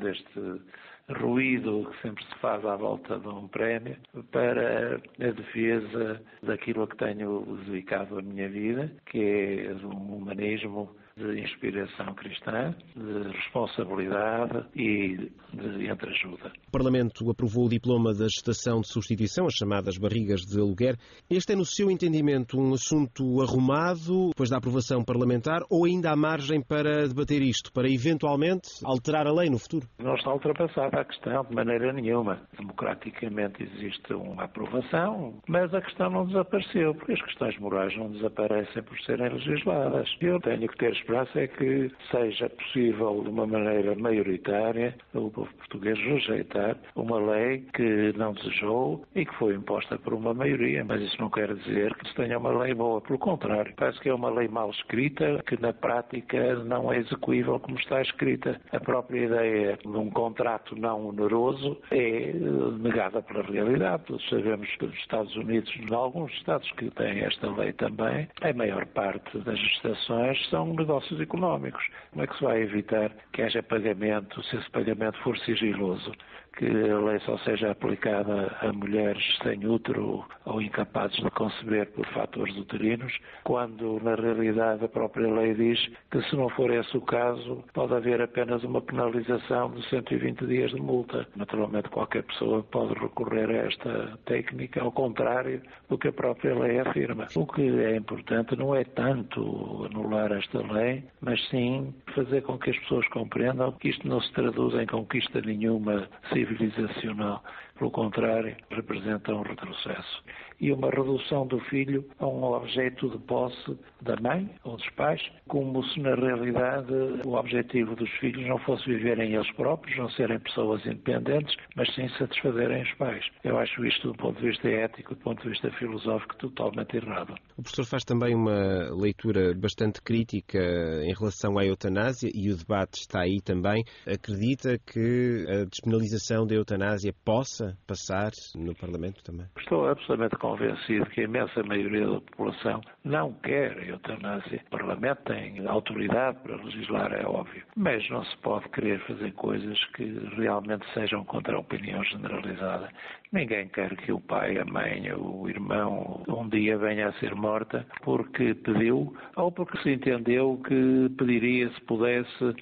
deste 0.00 0.62
ruído 1.08 1.90
que 1.90 2.02
sempre 2.02 2.24
se 2.24 2.34
faz 2.36 2.64
à 2.64 2.76
volta 2.76 3.18
de 3.18 3.26
um 3.26 3.48
prémio 3.48 3.96
para 4.30 4.94
a 4.96 5.30
defesa 5.32 6.22
daquilo 6.44 6.86
que 6.86 6.96
tenho 6.98 7.58
dedicado 7.64 8.20
a 8.20 8.22
minha 8.22 8.48
vida, 8.48 8.92
que 9.06 9.18
é 9.18 9.74
um 9.84 10.18
humanismo 10.18 10.94
de 11.18 11.40
inspiração 11.40 12.14
cristã, 12.14 12.74
de 12.94 13.28
responsabilidade 13.36 14.64
e 14.74 15.30
de 15.52 15.90
entreajuda. 15.90 16.52
O 16.68 16.70
Parlamento 16.70 17.28
aprovou 17.30 17.66
o 17.66 17.68
diploma 17.68 18.14
da 18.14 18.24
gestação 18.24 18.80
de 18.80 18.88
substituição, 18.88 19.46
as 19.46 19.54
chamadas 19.54 19.98
barrigas 19.98 20.42
de 20.42 20.58
aluguer. 20.60 20.96
Este 21.28 21.52
é, 21.52 21.56
no 21.56 21.64
seu 21.64 21.90
entendimento, 21.90 22.58
um 22.58 22.72
assunto 22.72 23.42
arrumado 23.42 24.28
depois 24.28 24.50
da 24.50 24.58
aprovação 24.58 25.04
parlamentar 25.04 25.62
ou 25.68 25.84
ainda 25.84 26.12
há 26.12 26.16
margem 26.16 26.62
para 26.62 27.08
debater 27.08 27.42
isto, 27.42 27.72
para 27.72 27.90
eventualmente 27.90 28.68
alterar 28.84 29.26
a 29.26 29.32
lei 29.32 29.50
no 29.50 29.58
futuro? 29.58 29.86
Não 29.98 30.14
está 30.14 30.32
ultrapassado. 30.32 30.90
para 30.90 31.00
a 31.00 31.04
questão 31.04 31.44
de 31.44 31.54
maneira 31.54 31.92
nenhuma. 31.92 32.40
Democraticamente 32.56 33.62
existe 33.62 34.12
uma 34.12 34.44
aprovação, 34.44 35.40
mas 35.48 35.72
a 35.74 35.80
questão 35.80 36.10
não 36.10 36.26
desapareceu, 36.26 36.94
porque 36.94 37.12
as 37.12 37.22
questões 37.22 37.58
morais 37.58 37.96
não 37.96 38.10
desaparecem 38.10 38.82
por 38.82 38.98
serem 39.00 39.28
legisladas. 39.30 40.08
Eu 40.20 40.40
tenho 40.40 40.68
que 40.68 40.76
ter 40.76 40.92
esperança 41.08 41.40
é 41.40 41.46
que 41.46 41.90
seja 42.10 42.50
possível, 42.50 43.22
de 43.22 43.30
uma 43.30 43.46
maneira 43.46 43.94
maioritária, 43.94 44.94
o 45.14 45.30
povo 45.30 45.48
português 45.54 45.98
rejeitar 45.98 46.76
uma 46.94 47.18
lei 47.18 47.64
que 47.72 48.12
não 48.16 48.34
desejou 48.34 49.02
e 49.14 49.24
que 49.24 49.34
foi 49.36 49.54
imposta 49.54 49.98
por 49.98 50.12
uma 50.12 50.34
maioria, 50.34 50.84
mas 50.84 51.00
isso 51.00 51.16
não 51.18 51.30
quer 51.30 51.54
dizer 51.54 51.94
que 51.94 52.08
se 52.08 52.14
tenha 52.14 52.38
uma 52.38 52.50
lei 52.50 52.74
boa. 52.74 53.00
Pelo 53.00 53.18
contrário, 53.18 53.72
parece 53.76 53.98
que 54.00 54.10
é 54.10 54.14
uma 54.14 54.28
lei 54.28 54.48
mal 54.48 54.70
escrita, 54.70 55.42
que 55.46 55.58
na 55.60 55.72
prática 55.72 56.56
não 56.56 56.92
é 56.92 56.98
execuível 56.98 57.58
como 57.58 57.78
está 57.78 58.02
escrita. 58.02 58.60
A 58.70 58.80
própria 58.80 59.24
ideia 59.24 59.78
de 59.78 59.88
um 59.96 60.10
contrato 60.10 60.76
não 60.76 61.06
oneroso 61.06 61.78
é 61.90 62.30
eh, 62.30 62.34
negada 62.80 63.22
pela 63.22 63.42
realidade. 63.42 64.04
Todos 64.04 64.28
sabemos 64.28 64.68
que 64.76 64.86
nos 64.86 64.96
Estados 64.96 65.34
Unidos, 65.36 65.74
em 65.76 65.94
alguns 65.94 66.32
estados 66.34 66.70
que 66.72 66.90
têm 66.90 67.20
esta 67.20 67.50
lei 67.50 67.72
também, 67.72 68.28
a 68.42 68.52
maior 68.52 68.84
parte 68.86 69.38
das 69.38 69.58
gestações 69.58 70.38
são 70.50 70.66
negócios 70.74 70.97
económicos. 71.20 71.84
Como 72.10 72.24
é 72.24 72.26
que 72.26 72.36
se 72.36 72.44
vai 72.44 72.62
evitar 72.62 73.10
que 73.32 73.42
haja 73.42 73.62
pagamento 73.62 74.42
se 74.44 74.56
esse 74.56 74.70
pagamento 74.70 75.18
for 75.22 75.38
sigiloso? 75.38 76.12
Que 76.56 76.66
a 76.66 76.98
lei 76.98 77.18
só 77.20 77.38
seja 77.38 77.70
aplicada 77.70 78.56
a 78.60 78.72
mulheres 78.72 79.22
sem 79.42 79.66
útero 79.66 80.24
ou 80.44 80.60
incapazes 80.60 81.16
de 81.16 81.30
conceber 81.30 81.86
por 81.92 82.06
fatores 82.08 82.56
uterinos, 82.56 83.16
quando 83.44 84.00
na 84.02 84.14
realidade 84.14 84.84
a 84.84 84.88
própria 84.88 85.32
lei 85.32 85.54
diz 85.54 85.78
que 86.10 86.20
se 86.22 86.36
não 86.36 86.48
for 86.50 86.70
esse 86.70 86.96
o 86.96 87.00
caso, 87.00 87.64
pode 87.72 87.94
haver 87.94 88.20
apenas 88.20 88.64
uma 88.64 88.80
penalização 88.80 89.70
de 89.70 89.88
120 89.88 90.46
dias 90.46 90.70
de 90.70 90.80
multa. 90.80 91.26
Naturalmente 91.36 91.88
qualquer 91.90 92.24
pessoa 92.24 92.62
pode 92.62 92.94
recorrer 92.94 93.50
a 93.50 93.66
esta 93.66 94.18
técnica, 94.24 94.82
ao 94.82 94.90
contrário 94.90 95.62
do 95.88 95.96
que 95.96 96.08
a 96.08 96.12
própria 96.12 96.58
lei 96.58 96.80
afirma. 96.80 97.28
O 97.36 97.46
que 97.46 97.62
é 97.62 97.96
importante 97.96 98.56
não 98.56 98.74
é 98.74 98.84
tanto 98.84 99.86
anular 99.90 100.32
esta 100.32 100.60
lei, 100.72 101.04
mas 101.20 101.40
sim 101.48 101.94
fazer 102.14 102.42
com 102.42 102.58
que 102.58 102.70
as 102.70 102.78
pessoas 102.78 103.06
compreendam 103.08 103.72
que 103.72 103.88
isto 103.88 104.08
não 104.08 104.20
se 104.20 104.32
traduz 104.32 104.74
em 104.74 104.86
conquista 104.86 105.40
nenhuma 105.40 106.08
civil 106.46 106.56
civilizacional. 106.58 107.42
Pelo 107.78 107.90
contrário, 107.92 108.56
representa 108.70 109.32
um 109.32 109.42
retrocesso. 109.42 110.22
E 110.60 110.72
uma 110.72 110.90
redução 110.90 111.46
do 111.46 111.60
filho 111.60 112.04
a 112.18 112.26
um 112.26 112.42
objeto 112.42 113.08
de 113.08 113.18
posse 113.18 113.78
da 114.02 114.16
mãe 114.20 114.50
ou 114.64 114.76
dos 114.76 114.90
pais, 114.90 115.22
como 115.46 115.84
se 115.84 116.00
na 116.00 116.16
realidade 116.16 116.92
o 117.24 117.34
objetivo 117.34 117.94
dos 117.94 118.10
filhos 118.18 118.44
não 118.48 118.58
fosse 118.58 118.84
viverem 118.86 119.34
eles 119.34 119.50
próprios, 119.52 119.96
não 119.96 120.10
serem 120.10 120.40
pessoas 120.40 120.84
independentes, 120.84 121.54
mas 121.76 121.94
sim 121.94 122.08
satisfazerem 122.18 122.82
os 122.82 122.92
pais. 122.94 123.24
Eu 123.44 123.56
acho 123.56 123.84
isto, 123.86 124.08
do 124.08 124.14
ponto 124.14 124.40
de 124.40 124.48
vista 124.48 124.68
ético, 124.68 125.14
do 125.14 125.20
ponto 125.20 125.42
de 125.42 125.50
vista 125.50 125.70
filosófico, 125.72 126.36
totalmente 126.38 126.96
errado. 126.96 127.34
O 127.56 127.62
professor 127.62 127.84
faz 127.84 128.04
também 128.04 128.34
uma 128.34 128.90
leitura 129.00 129.54
bastante 129.54 130.02
crítica 130.02 130.58
em 131.04 131.14
relação 131.16 131.56
à 131.56 131.64
eutanásia 131.64 132.30
e 132.34 132.50
o 132.50 132.56
debate 132.56 133.00
está 133.00 133.20
aí 133.20 133.40
também. 133.40 133.84
Acredita 134.04 134.76
que 134.78 135.44
a 135.48 135.64
despenalização 135.64 136.44
da 136.44 136.56
eutanásia 136.56 137.12
possa 137.24 137.67
passar 137.86 138.30
no 138.54 138.74
Parlamento 138.74 139.22
também? 139.22 139.46
Estou 139.58 139.88
absolutamente 139.88 140.36
convencido 140.36 141.06
que 141.06 141.20
a 141.20 141.24
imensa 141.24 141.62
maioria 141.62 142.06
da 142.06 142.20
população 142.20 142.80
não 143.04 143.32
quer 143.34 143.78
a 143.78 143.84
eutanásia. 143.84 144.62
O 144.66 144.70
Parlamento 144.70 145.22
tem 145.24 145.66
autoridade 145.66 146.38
para 146.42 146.56
legislar, 146.56 147.12
é 147.12 147.26
óbvio, 147.26 147.62
mas 147.76 148.08
não 148.10 148.24
se 148.24 148.36
pode 148.38 148.68
querer 148.70 149.00
fazer 149.06 149.32
coisas 149.32 149.78
que 149.94 150.04
realmente 150.36 150.84
sejam 150.94 151.24
contra 151.24 151.56
a 151.56 151.60
opinião 151.60 152.02
generalizada. 152.04 152.88
Ninguém 153.32 153.68
quer 153.68 153.94
que 153.96 154.10
o 154.10 154.20
pai, 154.20 154.58
a 154.58 154.64
mãe, 154.64 155.12
o 155.12 155.48
irmão 155.48 156.22
um 156.28 156.48
dia 156.48 156.78
venha 156.78 157.08
a 157.08 157.12
ser 157.14 157.34
morta 157.34 157.86
porque 158.02 158.54
pediu 158.54 159.14
ou 159.36 159.52
porque 159.52 159.78
se 159.82 159.90
entendeu 159.92 160.60
que 160.66 161.08
pediria 161.16 161.68
se 161.70 161.80
pudesse 161.82 162.54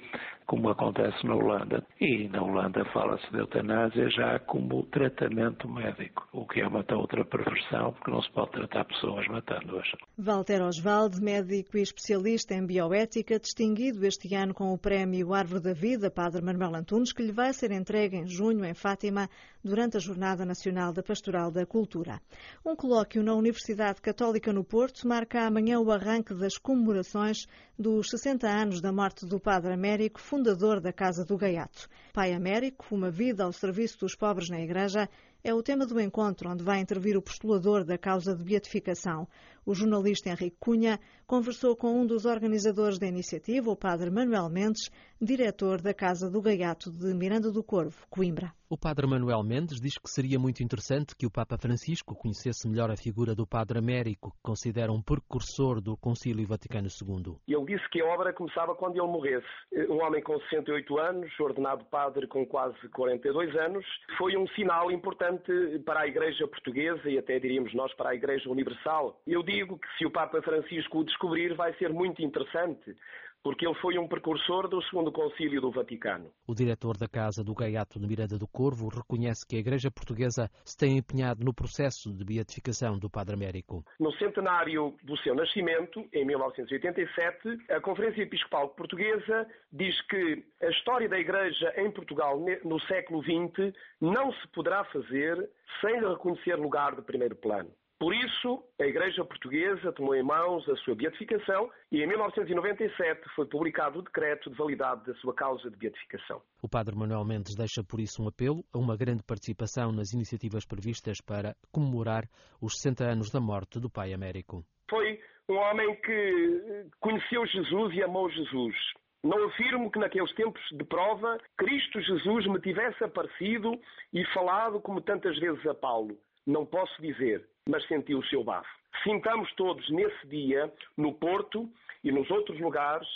como 0.47 0.69
acontece 0.69 1.25
na 1.27 1.35
Holanda. 1.35 1.85
E 1.99 2.27
na 2.29 2.41
Holanda 2.41 2.83
fala-se 2.93 3.29
de 3.31 3.37
eutanásia 3.37 4.09
já 4.09 4.39
como 4.39 4.83
tratamento 4.83 5.67
médico, 5.69 6.27
o 6.31 6.47
que 6.47 6.61
é 6.61 6.67
uma 6.67 6.85
outra 6.95 7.23
perversão, 7.25 7.91
porque 7.93 8.09
não 8.09 8.21
se 8.21 8.31
pode 8.31 8.51
tratar 8.51 8.85
pessoas 8.85 9.27
matando-as. 9.27 9.87
Walter 10.17 10.61
Oswald, 10.61 11.21
médico 11.21 11.77
e 11.77 11.81
especialista 11.81 12.53
em 12.53 12.65
bioética, 12.65 13.39
distinguido 13.39 14.05
este 14.05 14.33
ano 14.33 14.53
com 14.53 14.73
o 14.73 14.77
prémio 14.77 15.33
Árvore 15.33 15.61
da 15.61 15.73
Vida, 15.73 16.09
Padre 16.09 16.41
Manuel 16.41 16.75
Antunes, 16.75 17.11
que 17.11 17.23
lhe 17.23 17.33
vai 17.33 17.51
ser 17.53 17.71
entregue 17.71 18.15
em 18.15 18.27
junho 18.27 18.63
em 18.63 18.73
Fátima, 18.73 19.29
durante 19.67 19.97
a 19.97 19.99
Jornada 19.99 20.45
Nacional 20.45 20.93
da 20.93 21.03
Pastoral 21.03 21.51
da 21.51 21.65
Cultura. 21.65 22.21
Um 22.65 22.75
colóquio 22.75 23.21
na 23.21 23.35
Universidade 23.35 24.01
Católica 24.01 24.53
no 24.53 24.63
Porto 24.63 25.05
marca 25.05 25.45
amanhã 25.45 25.79
o 25.79 25.91
arranque 25.91 26.33
das 26.33 26.57
comemorações 26.57 27.45
dos 27.77 28.09
60 28.09 28.47
anos 28.47 28.81
da 28.81 28.91
morte 28.91 29.25
do 29.25 29.39
Padre 29.39 29.73
Américo, 29.73 30.21
fundador 30.37 30.79
da 30.79 30.93
Casa 30.93 31.25
do 31.25 31.35
Gaiato. 31.35 31.89
Pai 32.13 32.31
Américo, 32.31 32.93
uma 32.93 33.09
vida 33.09 33.43
ao 33.43 33.51
serviço 33.51 34.01
dos 34.01 34.13
pobres 34.13 34.51
na 34.51 34.61
Igreja, 34.61 35.09
é 35.43 35.51
o 35.51 35.63
tema 35.63 35.83
do 35.83 35.99
encontro 35.99 36.47
onde 36.47 36.63
vai 36.63 36.79
intervir 36.79 37.17
o 37.17 37.21
postulador 37.23 37.83
da 37.83 37.97
causa 37.97 38.35
de 38.35 38.43
beatificação. 38.43 39.27
O 39.67 39.75
jornalista 39.75 40.29
Henrique 40.29 40.55
Cunha 40.61 40.97
conversou 41.25 41.75
com 41.75 41.91
um 41.99 42.05
dos 42.05 42.23
organizadores 42.23 42.97
da 42.97 43.05
iniciativa, 43.05 43.69
o 43.69 43.75
padre 43.75 44.09
Manuel 44.09 44.49
Mendes, 44.49 44.89
diretor 45.19 45.81
da 45.81 45.93
Casa 45.93 46.31
do 46.31 46.41
Gaiato 46.41 46.89
de 46.89 47.13
Miranda 47.13 47.51
do 47.51 47.61
Corvo, 47.61 48.07
Coimbra. 48.09 48.53
O 48.69 48.77
padre 48.77 49.07
Manuel 49.07 49.43
Mendes 49.43 49.79
diz 49.79 49.97
que 49.97 50.09
seria 50.09 50.37
muito 50.37 50.61
interessante 50.61 51.15
que 51.15 51.25
o 51.25 51.31
Papa 51.31 51.57
Francisco 51.57 52.13
conhecesse 52.13 52.67
melhor 52.67 52.91
a 52.91 52.97
figura 52.97 53.33
do 53.33 53.47
padre 53.47 53.79
Américo, 53.79 54.31
que 54.31 54.41
considera 54.43 54.91
um 54.91 55.01
precursor 55.01 55.79
do 55.79 55.95
Concílio 55.95 56.45
Vaticano 56.45 56.89
II. 56.89 57.37
Ele 57.47 57.65
disse 57.65 57.89
que 57.89 58.01
a 58.01 58.05
obra 58.05 58.33
começava 58.33 58.75
quando 58.75 58.97
ele 58.97 59.07
morresse. 59.07 59.47
Um 59.89 60.03
homem 60.03 60.21
com 60.21 60.37
68 60.49 60.97
anos, 60.99 61.39
ordenado 61.39 61.85
padre 61.85 62.27
com 62.27 62.45
quase 62.45 62.75
42 62.89 63.55
anos, 63.55 63.85
foi 64.17 64.35
um 64.35 64.45
sinal 64.49 64.91
importante 64.91 65.49
para 65.85 66.01
a 66.01 66.07
Igreja 66.07 66.45
Portuguesa 66.45 67.09
e 67.09 67.17
até 67.17 67.39
diríamos 67.39 67.73
nós 67.73 67.93
para 67.95 68.09
a 68.09 68.15
Igreja 68.15 68.49
Universal. 68.49 69.17
Eu 69.25 69.43
digo 69.57 69.79
que 69.79 69.87
se 69.97 70.05
o 70.05 70.11
Papa 70.11 70.41
Francisco 70.41 70.99
o 70.99 71.03
descobrir 71.03 71.55
vai 71.55 71.73
ser 71.75 71.91
muito 71.91 72.21
interessante, 72.21 72.95
porque 73.43 73.65
ele 73.65 73.75
foi 73.75 73.97
um 73.97 74.07
precursor 74.07 74.67
do 74.67 74.81
Segundo 74.83 75.11
Concílio 75.11 75.61
do 75.61 75.71
Vaticano. 75.71 76.31
O 76.45 76.53
diretor 76.53 76.95
da 76.95 77.07
Casa 77.07 77.43
do 77.43 77.55
Gaiato 77.55 77.99
de 77.99 78.05
Miranda 78.05 78.37
do 78.37 78.47
Corvo 78.47 78.87
reconhece 78.89 79.47
que 79.47 79.55
a 79.55 79.59
Igreja 79.59 79.89
Portuguesa 79.89 80.49
se 80.63 80.77
tem 80.77 80.97
empenhado 80.97 81.43
no 81.43 81.53
processo 81.53 82.13
de 82.13 82.23
beatificação 82.23 82.99
do 82.99 83.09
Padre 83.09 83.33
Américo. 83.35 83.83
No 83.99 84.11
centenário 84.13 84.95
do 85.01 85.17
seu 85.17 85.33
nascimento, 85.33 86.05
em 86.13 86.25
1987, 86.25 87.71
a 87.71 87.79
Conferência 87.79 88.21
Episcopal 88.21 88.69
Portuguesa 88.69 89.47
diz 89.71 89.99
que 90.07 90.45
a 90.61 90.69
história 90.69 91.09
da 91.09 91.17
Igreja 91.17 91.73
em 91.77 91.89
Portugal 91.89 92.39
no 92.63 92.79
século 92.81 93.23
XX 93.23 93.73
não 93.99 94.31
se 94.33 94.47
poderá 94.49 94.83
fazer 94.85 95.49
sem 95.81 95.99
reconhecer 95.99 96.55
lugar 96.55 96.95
de 96.95 97.01
primeiro 97.01 97.35
plano. 97.35 97.71
Por 97.99 98.13
isso, 98.13 98.63
a 98.79 98.85
Igreja 98.85 99.25
Portuguesa 99.25 99.91
tomou 99.91 100.13
em 100.13 100.21
mãos 100.21 100.69
a 100.69 100.75
sua 100.77 100.93
beatificação 100.93 101.67
e 101.91 102.03
em 102.03 102.07
1997 102.07 103.27
foi 103.35 103.47
publicado 103.47 103.97
o 103.97 104.01
decreto 104.03 104.51
de 104.51 104.55
validade 104.55 105.03
da 105.03 105.15
sua 105.15 105.33
causa 105.33 105.67
de 105.71 105.75
beatificação. 105.75 106.39
O 106.61 106.69
Padre 106.69 106.95
Manuel 106.95 107.25
Mendes 107.25 107.55
deixa 107.55 107.83
por 107.83 107.99
isso 107.99 108.21
um 108.21 108.27
apelo 108.27 108.63
a 108.71 108.77
uma 108.77 108.95
grande 108.95 109.23
participação 109.23 109.91
nas 109.91 110.13
iniciativas 110.13 110.63
previstas 110.63 111.19
para 111.21 111.55
comemorar 111.71 112.29
os 112.61 112.77
60 112.77 113.03
anos 113.03 113.31
da 113.31 113.39
morte 113.39 113.79
do 113.79 113.89
Pai 113.89 114.13
Américo. 114.13 114.63
Foi 114.87 115.19
um 115.49 115.55
homem 115.55 115.95
que 116.01 116.85
conheceu 116.99 117.47
Jesus 117.47 117.95
e 117.95 118.03
amou 118.03 118.29
Jesus. 118.29 118.75
Não 119.23 119.43
afirmo 119.45 119.89
que 119.89 119.97
naqueles 119.97 120.31
tempos 120.35 120.61
de 120.71 120.83
prova 120.83 121.39
Cristo 121.57 121.99
Jesus 121.99 122.45
me 122.45 122.61
tivesse 122.61 123.03
aparecido 123.03 123.71
e 124.13 124.23
falado 124.35 124.79
como 124.79 125.01
tantas 125.01 125.39
vezes 125.39 125.65
a 125.65 125.73
Paulo. 125.73 126.15
Não 126.45 126.63
posso 126.63 127.01
dizer 127.01 127.43
mas 127.67 127.85
sentiu 127.87 128.19
o 128.19 128.25
seu 128.25 128.43
bafo. 128.43 128.69
Sintamos 129.03 129.51
todos 129.53 129.87
nesse 129.89 130.27
dia, 130.27 130.71
no 130.95 131.13
Porto 131.13 131.69
e 132.03 132.11
nos 132.11 132.29
outros 132.31 132.59
lugares, 132.59 133.07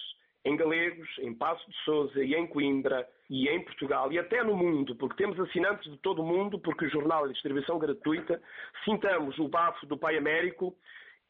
em 0.44 0.56
Galegos, 0.56 1.08
em 1.20 1.34
Passo 1.34 1.68
de 1.70 1.78
Souza 1.84 2.24
e 2.24 2.34
em 2.34 2.48
Coimbra 2.48 3.08
e 3.30 3.48
em 3.48 3.64
Portugal 3.64 4.12
e 4.12 4.20
até 4.20 4.44
no 4.44 4.56
mundo, 4.56 4.96
porque 4.96 5.16
temos 5.16 5.40
assinantes 5.40 5.90
de 5.92 5.98
todo 5.98 6.22
o 6.22 6.26
mundo, 6.26 6.60
porque 6.60 6.86
o 6.86 6.90
jornal 6.90 7.26
é 7.26 7.32
distribuição 7.32 7.78
gratuita, 7.78 8.42
sintamos 8.84 9.38
o 9.38 9.48
bafo 9.48 9.86
do 9.86 9.98
Pai 9.98 10.18
Américo 10.18 10.76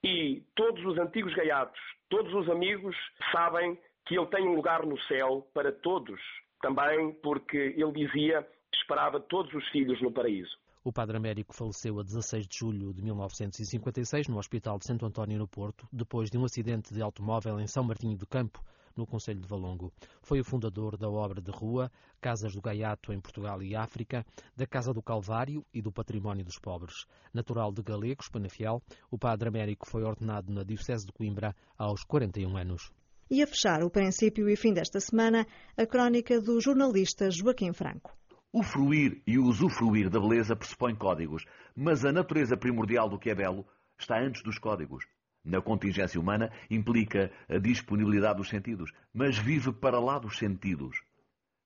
e 0.03 0.43
todos 0.55 0.83
os 0.85 0.97
antigos 0.97 1.33
gaiatos, 1.33 1.79
todos 2.09 2.33
os 2.33 2.49
amigos 2.49 2.95
sabem 3.31 3.77
que 4.05 4.17
ele 4.17 4.27
tem 4.27 4.47
um 4.47 4.55
lugar 4.55 4.85
no 4.85 4.99
céu 5.01 5.47
para 5.53 5.71
todos, 5.71 6.19
também 6.61 7.13
porque 7.21 7.75
ele 7.77 7.91
dizia 7.91 8.47
que 8.71 8.77
esperava 8.77 9.19
todos 9.19 9.53
os 9.53 9.67
filhos 9.69 10.01
no 10.01 10.11
paraíso. 10.11 10.57
O 10.83 10.91
padre 10.91 11.15
Américo 11.15 11.53
faleceu 11.53 11.99
a 11.99 12.03
16 12.03 12.47
de 12.47 12.57
julho 12.57 12.91
de 12.91 13.03
1956 13.03 14.27
no 14.27 14.39
Hospital 14.39 14.79
de 14.79 14.87
Santo 14.87 15.05
António 15.05 15.37
no 15.37 15.47
Porto, 15.47 15.87
depois 15.93 16.31
de 16.31 16.39
um 16.39 16.43
acidente 16.43 16.91
de 16.91 17.03
automóvel 17.03 17.59
em 17.59 17.67
São 17.67 17.83
Martinho 17.83 18.17
do 18.17 18.25
Campo, 18.25 18.59
no 18.97 19.05
Conselho 19.05 19.39
de 19.39 19.47
Valongo. 19.47 19.93
Foi 20.23 20.39
o 20.39 20.43
fundador 20.43 20.97
da 20.97 21.07
obra 21.07 21.39
de 21.39 21.51
rua 21.51 21.91
Casas 22.19 22.55
do 22.55 22.61
Gaiato 22.61 23.13
em 23.13 23.19
Portugal 23.19 23.61
e 23.61 23.75
África, 23.75 24.25
da 24.57 24.65
Casa 24.65 24.91
do 24.91 25.03
Calvário 25.03 25.63
e 25.71 25.83
do 25.83 25.91
Património 25.91 26.43
dos 26.43 26.57
Pobres. 26.57 27.05
Natural 27.31 27.71
de 27.71 27.83
Galegos, 27.83 28.27
Penafiel, 28.29 28.81
o 29.11 29.19
padre 29.19 29.49
Américo 29.49 29.87
foi 29.87 30.01
ordenado 30.01 30.51
na 30.51 30.63
Diocese 30.63 31.05
de 31.05 31.11
Coimbra 31.11 31.55
aos 31.77 32.03
41 32.03 32.57
anos. 32.57 32.91
E 33.29 33.43
a 33.43 33.45
fechar 33.45 33.83
o 33.83 33.91
princípio 33.91 34.49
e 34.49 34.55
fim 34.55 34.73
desta 34.73 34.99
semana, 34.99 35.45
a 35.77 35.85
crónica 35.85 36.41
do 36.41 36.59
jornalista 36.59 37.29
Joaquim 37.29 37.71
Franco. 37.71 38.19
O 38.53 38.63
fruir 38.63 39.23
e 39.25 39.39
o 39.39 39.45
usufruir 39.45 40.09
da 40.09 40.19
beleza 40.19 40.57
pressupõe 40.57 40.93
códigos, 40.93 41.45
mas 41.73 42.03
a 42.03 42.11
natureza 42.11 42.57
primordial 42.57 43.07
do 43.07 43.17
que 43.17 43.29
é 43.29 43.35
belo 43.35 43.65
está 43.97 44.19
antes 44.19 44.43
dos 44.43 44.59
códigos. 44.59 45.05
Na 45.41 45.61
contingência 45.61 46.19
humana 46.19 46.51
implica 46.69 47.31
a 47.47 47.57
disponibilidade 47.57 48.39
dos 48.39 48.49
sentidos, 48.49 48.91
mas 49.13 49.37
vive 49.37 49.71
para 49.71 50.01
lá 50.01 50.19
dos 50.19 50.37
sentidos. 50.37 51.01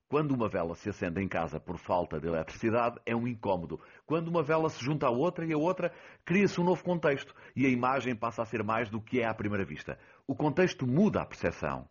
Quando 0.08 0.36
uma 0.36 0.48
vela 0.48 0.76
se 0.76 0.88
acende 0.88 1.20
em 1.20 1.28
casa 1.28 1.60
por 1.60 1.80
falta 1.80 2.20
de 2.20 2.28
eletricidade, 2.28 3.00
é 3.04 3.16
um 3.16 3.28
incômodo. 3.28 3.82
Quando 4.06 4.28
uma 4.28 4.44
vela 4.44 4.70
se 4.70 4.86
junta 4.86 5.08
à 5.08 5.10
outra 5.10 5.44
e 5.44 5.54
a 5.54 5.58
outra, 5.58 5.92
cria-se 6.24 6.62
um 6.62 6.64
novo 6.64 6.84
contexto 6.84 7.34
e 7.56 7.66
a 7.66 7.70
imagem 7.70 8.16
passa 8.16 8.44
a 8.44 8.46
ser 8.46 8.64
mais 8.64 8.92
do 8.92 9.02
que 9.02 9.22
é 9.22 9.26
à 9.26 9.34
primeira 9.34 9.66
vista. 9.66 9.98
O 10.28 10.36
contexto 10.36 10.86
muda 10.86 11.24
a 11.24 11.26
percepção, 11.26 11.90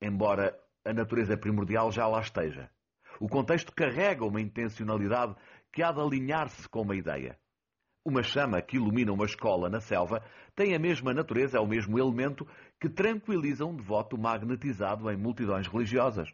embora 0.00 0.56
a 0.84 0.92
natureza 0.92 1.36
primordial 1.36 1.90
já 1.90 2.06
lá 2.06 2.20
esteja. 2.20 2.70
O 3.20 3.28
contexto 3.28 3.72
carrega 3.72 4.24
uma 4.24 4.40
intencionalidade 4.40 5.34
que 5.72 5.82
há 5.82 5.92
de 5.92 6.00
alinhar-se 6.00 6.68
com 6.68 6.82
uma 6.82 6.96
ideia. 6.96 7.38
Uma 8.04 8.22
chama 8.22 8.62
que 8.62 8.76
ilumina 8.76 9.12
uma 9.12 9.24
escola 9.24 9.68
na 9.68 9.80
selva 9.80 10.22
tem 10.54 10.74
a 10.74 10.78
mesma 10.78 11.12
natureza, 11.12 11.58
é 11.58 11.60
o 11.60 11.66
mesmo 11.66 11.98
elemento 11.98 12.46
que 12.80 12.88
tranquiliza 12.88 13.64
um 13.64 13.74
devoto 13.74 14.16
magnetizado 14.16 15.10
em 15.10 15.16
multidões 15.16 15.66
religiosas. 15.66 16.32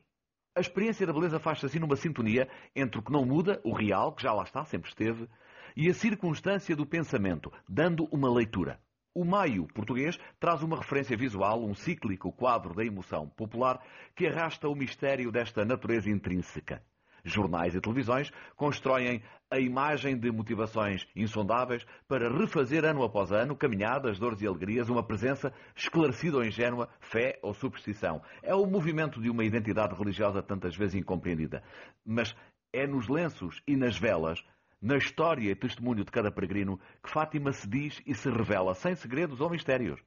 A 0.55 0.61
experiência 0.61 1.07
da 1.07 1.15
beleza 1.15 1.41
faz-se 1.41 1.65
assim 1.65 1.79
numa 1.79 1.97
sintonia 1.97 2.47
entre 2.77 3.01
o 3.01 3.03
que 3.03 3.11
não 3.11 3.25
muda, 3.25 3.59
o 3.65 3.73
real, 3.73 4.13
que 4.13 4.23
já 4.23 4.35
lá 4.35 4.43
está, 4.43 4.65
sempre 4.67 4.91
esteve, 4.91 5.27
e 5.75 5.89
a 5.89 5.95
circunstância 5.95 6.77
do 6.77 6.85
pensamento, 6.85 7.51
dando 7.67 8.05
uma 8.13 8.31
leitura. 8.31 8.79
O 9.15 9.27
maio 9.27 9.67
português 9.75 10.19
traz 10.41 10.63
uma 10.63 10.79
referência 10.79 11.15
visual, 11.15 11.63
um 11.63 11.75
cíclico 11.75 12.33
quadro 12.33 12.75
da 12.75 12.83
emoção 12.83 13.29
popular 13.29 13.79
que 14.17 14.27
arrasta 14.27 14.67
o 14.69 14.75
mistério 14.75 15.31
desta 15.31 15.67
natureza 15.67 16.09
intrínseca. 16.09 16.83
Jornais 17.23 17.75
e 17.75 17.81
televisões 17.81 18.33
constroem 18.57 19.23
a 19.51 19.59
imagem 19.59 20.19
de 20.19 20.33
motivações 20.33 21.07
insondáveis 21.15 21.87
para 22.09 22.35
refazer 22.35 22.87
ano 22.87 23.03
após 23.03 23.31
ano 23.31 23.55
caminhadas, 23.55 24.19
dores 24.19 24.41
e 24.41 24.47
alegrias, 24.47 24.89
uma 24.89 25.03
presença 25.03 25.53
esclarecida 25.77 26.39
ou 26.39 26.45
ingênua, 26.45 26.89
fé 26.99 27.39
ou 27.43 27.53
superstição. 27.53 28.23
É 28.43 28.55
o 28.55 28.65
movimento 28.65 29.21
de 29.21 29.29
uma 29.29 29.45
identidade 29.45 29.95
religiosa 29.95 30.43
tantas 30.43 30.75
vezes 30.75 30.95
incompreendida. 30.95 31.63
Mas 32.03 32.35
é 32.73 32.87
nos 32.87 33.09
lenços 33.09 33.63
e 33.69 33.77
nas 33.77 33.99
velas 33.99 34.43
na 34.83 34.97
história 34.97 35.49
e 35.49 35.55
testemunho 35.55 36.05
de 36.05 36.11
cada 36.11 36.33
peregrino 36.33 36.79
que 37.01 37.09
Fátima 37.09 37.53
se 37.53 37.69
diz 37.69 38.03
e 38.05 38.15
se 38.15 38.29
revela 38.29 38.75
sem 38.75 38.97
segredos 38.97 39.41
ou 39.41 39.49
mistérios. 39.49 40.03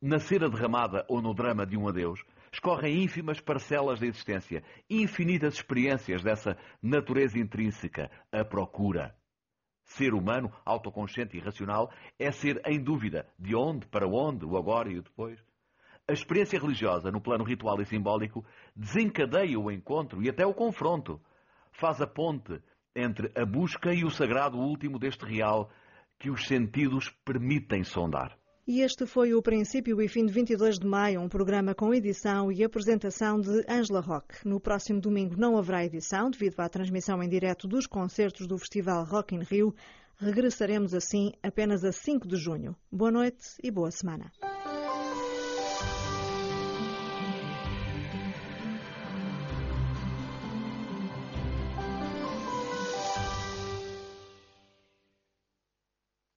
Na 0.00 0.18
cera 0.18 0.48
derramada 0.48 1.04
ou 1.06 1.20
no 1.20 1.34
drama 1.34 1.66
de 1.66 1.76
um 1.76 1.86
adeus, 1.86 2.24
escorrem 2.50 3.02
ínfimas 3.02 3.40
parcelas 3.40 4.00
da 4.00 4.06
existência, 4.06 4.64
infinitas 4.88 5.54
experiências 5.54 6.22
dessa 6.22 6.56
natureza 6.82 7.38
intrínseca, 7.38 8.10
a 8.32 8.42
procura. 8.44 9.14
Ser 9.84 10.14
humano, 10.14 10.50
autoconsciente 10.64 11.36
e 11.36 11.40
racional, 11.40 11.92
é 12.18 12.32
ser 12.32 12.62
em 12.66 12.82
dúvida 12.82 13.28
de 13.38 13.54
onde, 13.54 13.86
para 13.86 14.08
onde, 14.08 14.46
o 14.46 14.56
agora 14.56 14.90
e 14.90 14.98
o 14.98 15.02
depois. 15.02 15.38
A 16.08 16.12
experiência 16.12 16.58
religiosa, 16.58 17.10
no 17.10 17.20
plano 17.20 17.44
ritual 17.44 17.80
e 17.80 17.84
simbólico, 17.84 18.44
desencadeia 18.74 19.58
o 19.58 19.70
encontro 19.70 20.22
e 20.22 20.28
até 20.28 20.46
o 20.46 20.54
confronto. 20.54 21.20
Faz 21.72 22.00
a 22.00 22.06
ponte 22.06 22.62
entre 22.94 23.30
a 23.34 23.44
busca 23.44 23.92
e 23.92 24.04
o 24.04 24.10
sagrado 24.10 24.58
último 24.58 24.98
deste 24.98 25.24
real 25.24 25.70
que 26.18 26.30
os 26.30 26.46
sentidos 26.46 27.10
permitem 27.24 27.82
sondar. 27.84 28.38
E 28.66 28.80
este 28.80 29.04
foi 29.04 29.34
o 29.34 29.42
princípio 29.42 30.00
e 30.00 30.08
fim 30.08 30.24
de 30.24 30.32
22 30.32 30.78
de 30.78 30.86
maio, 30.86 31.20
um 31.20 31.28
programa 31.28 31.74
com 31.74 31.92
edição 31.92 32.50
e 32.50 32.64
apresentação 32.64 33.38
de 33.38 33.62
Angela 33.68 34.00
Rock. 34.00 34.36
No 34.46 34.58
próximo 34.58 35.02
domingo 35.02 35.36
não 35.36 35.58
haverá 35.58 35.84
edição, 35.84 36.30
devido 36.30 36.58
à 36.60 36.68
transmissão 36.68 37.22
em 37.22 37.28
direto 37.28 37.68
dos 37.68 37.86
concertos 37.86 38.46
do 38.46 38.56
Festival 38.56 39.04
Rock 39.04 39.34
in 39.34 39.42
Rio. 39.42 39.74
Regressaremos 40.16 40.94
assim 40.94 41.32
apenas 41.42 41.84
a 41.84 41.92
5 41.92 42.26
de 42.26 42.36
junho. 42.36 42.74
Boa 42.90 43.10
noite 43.10 43.44
e 43.62 43.70
boa 43.70 43.90
semana. 43.90 44.32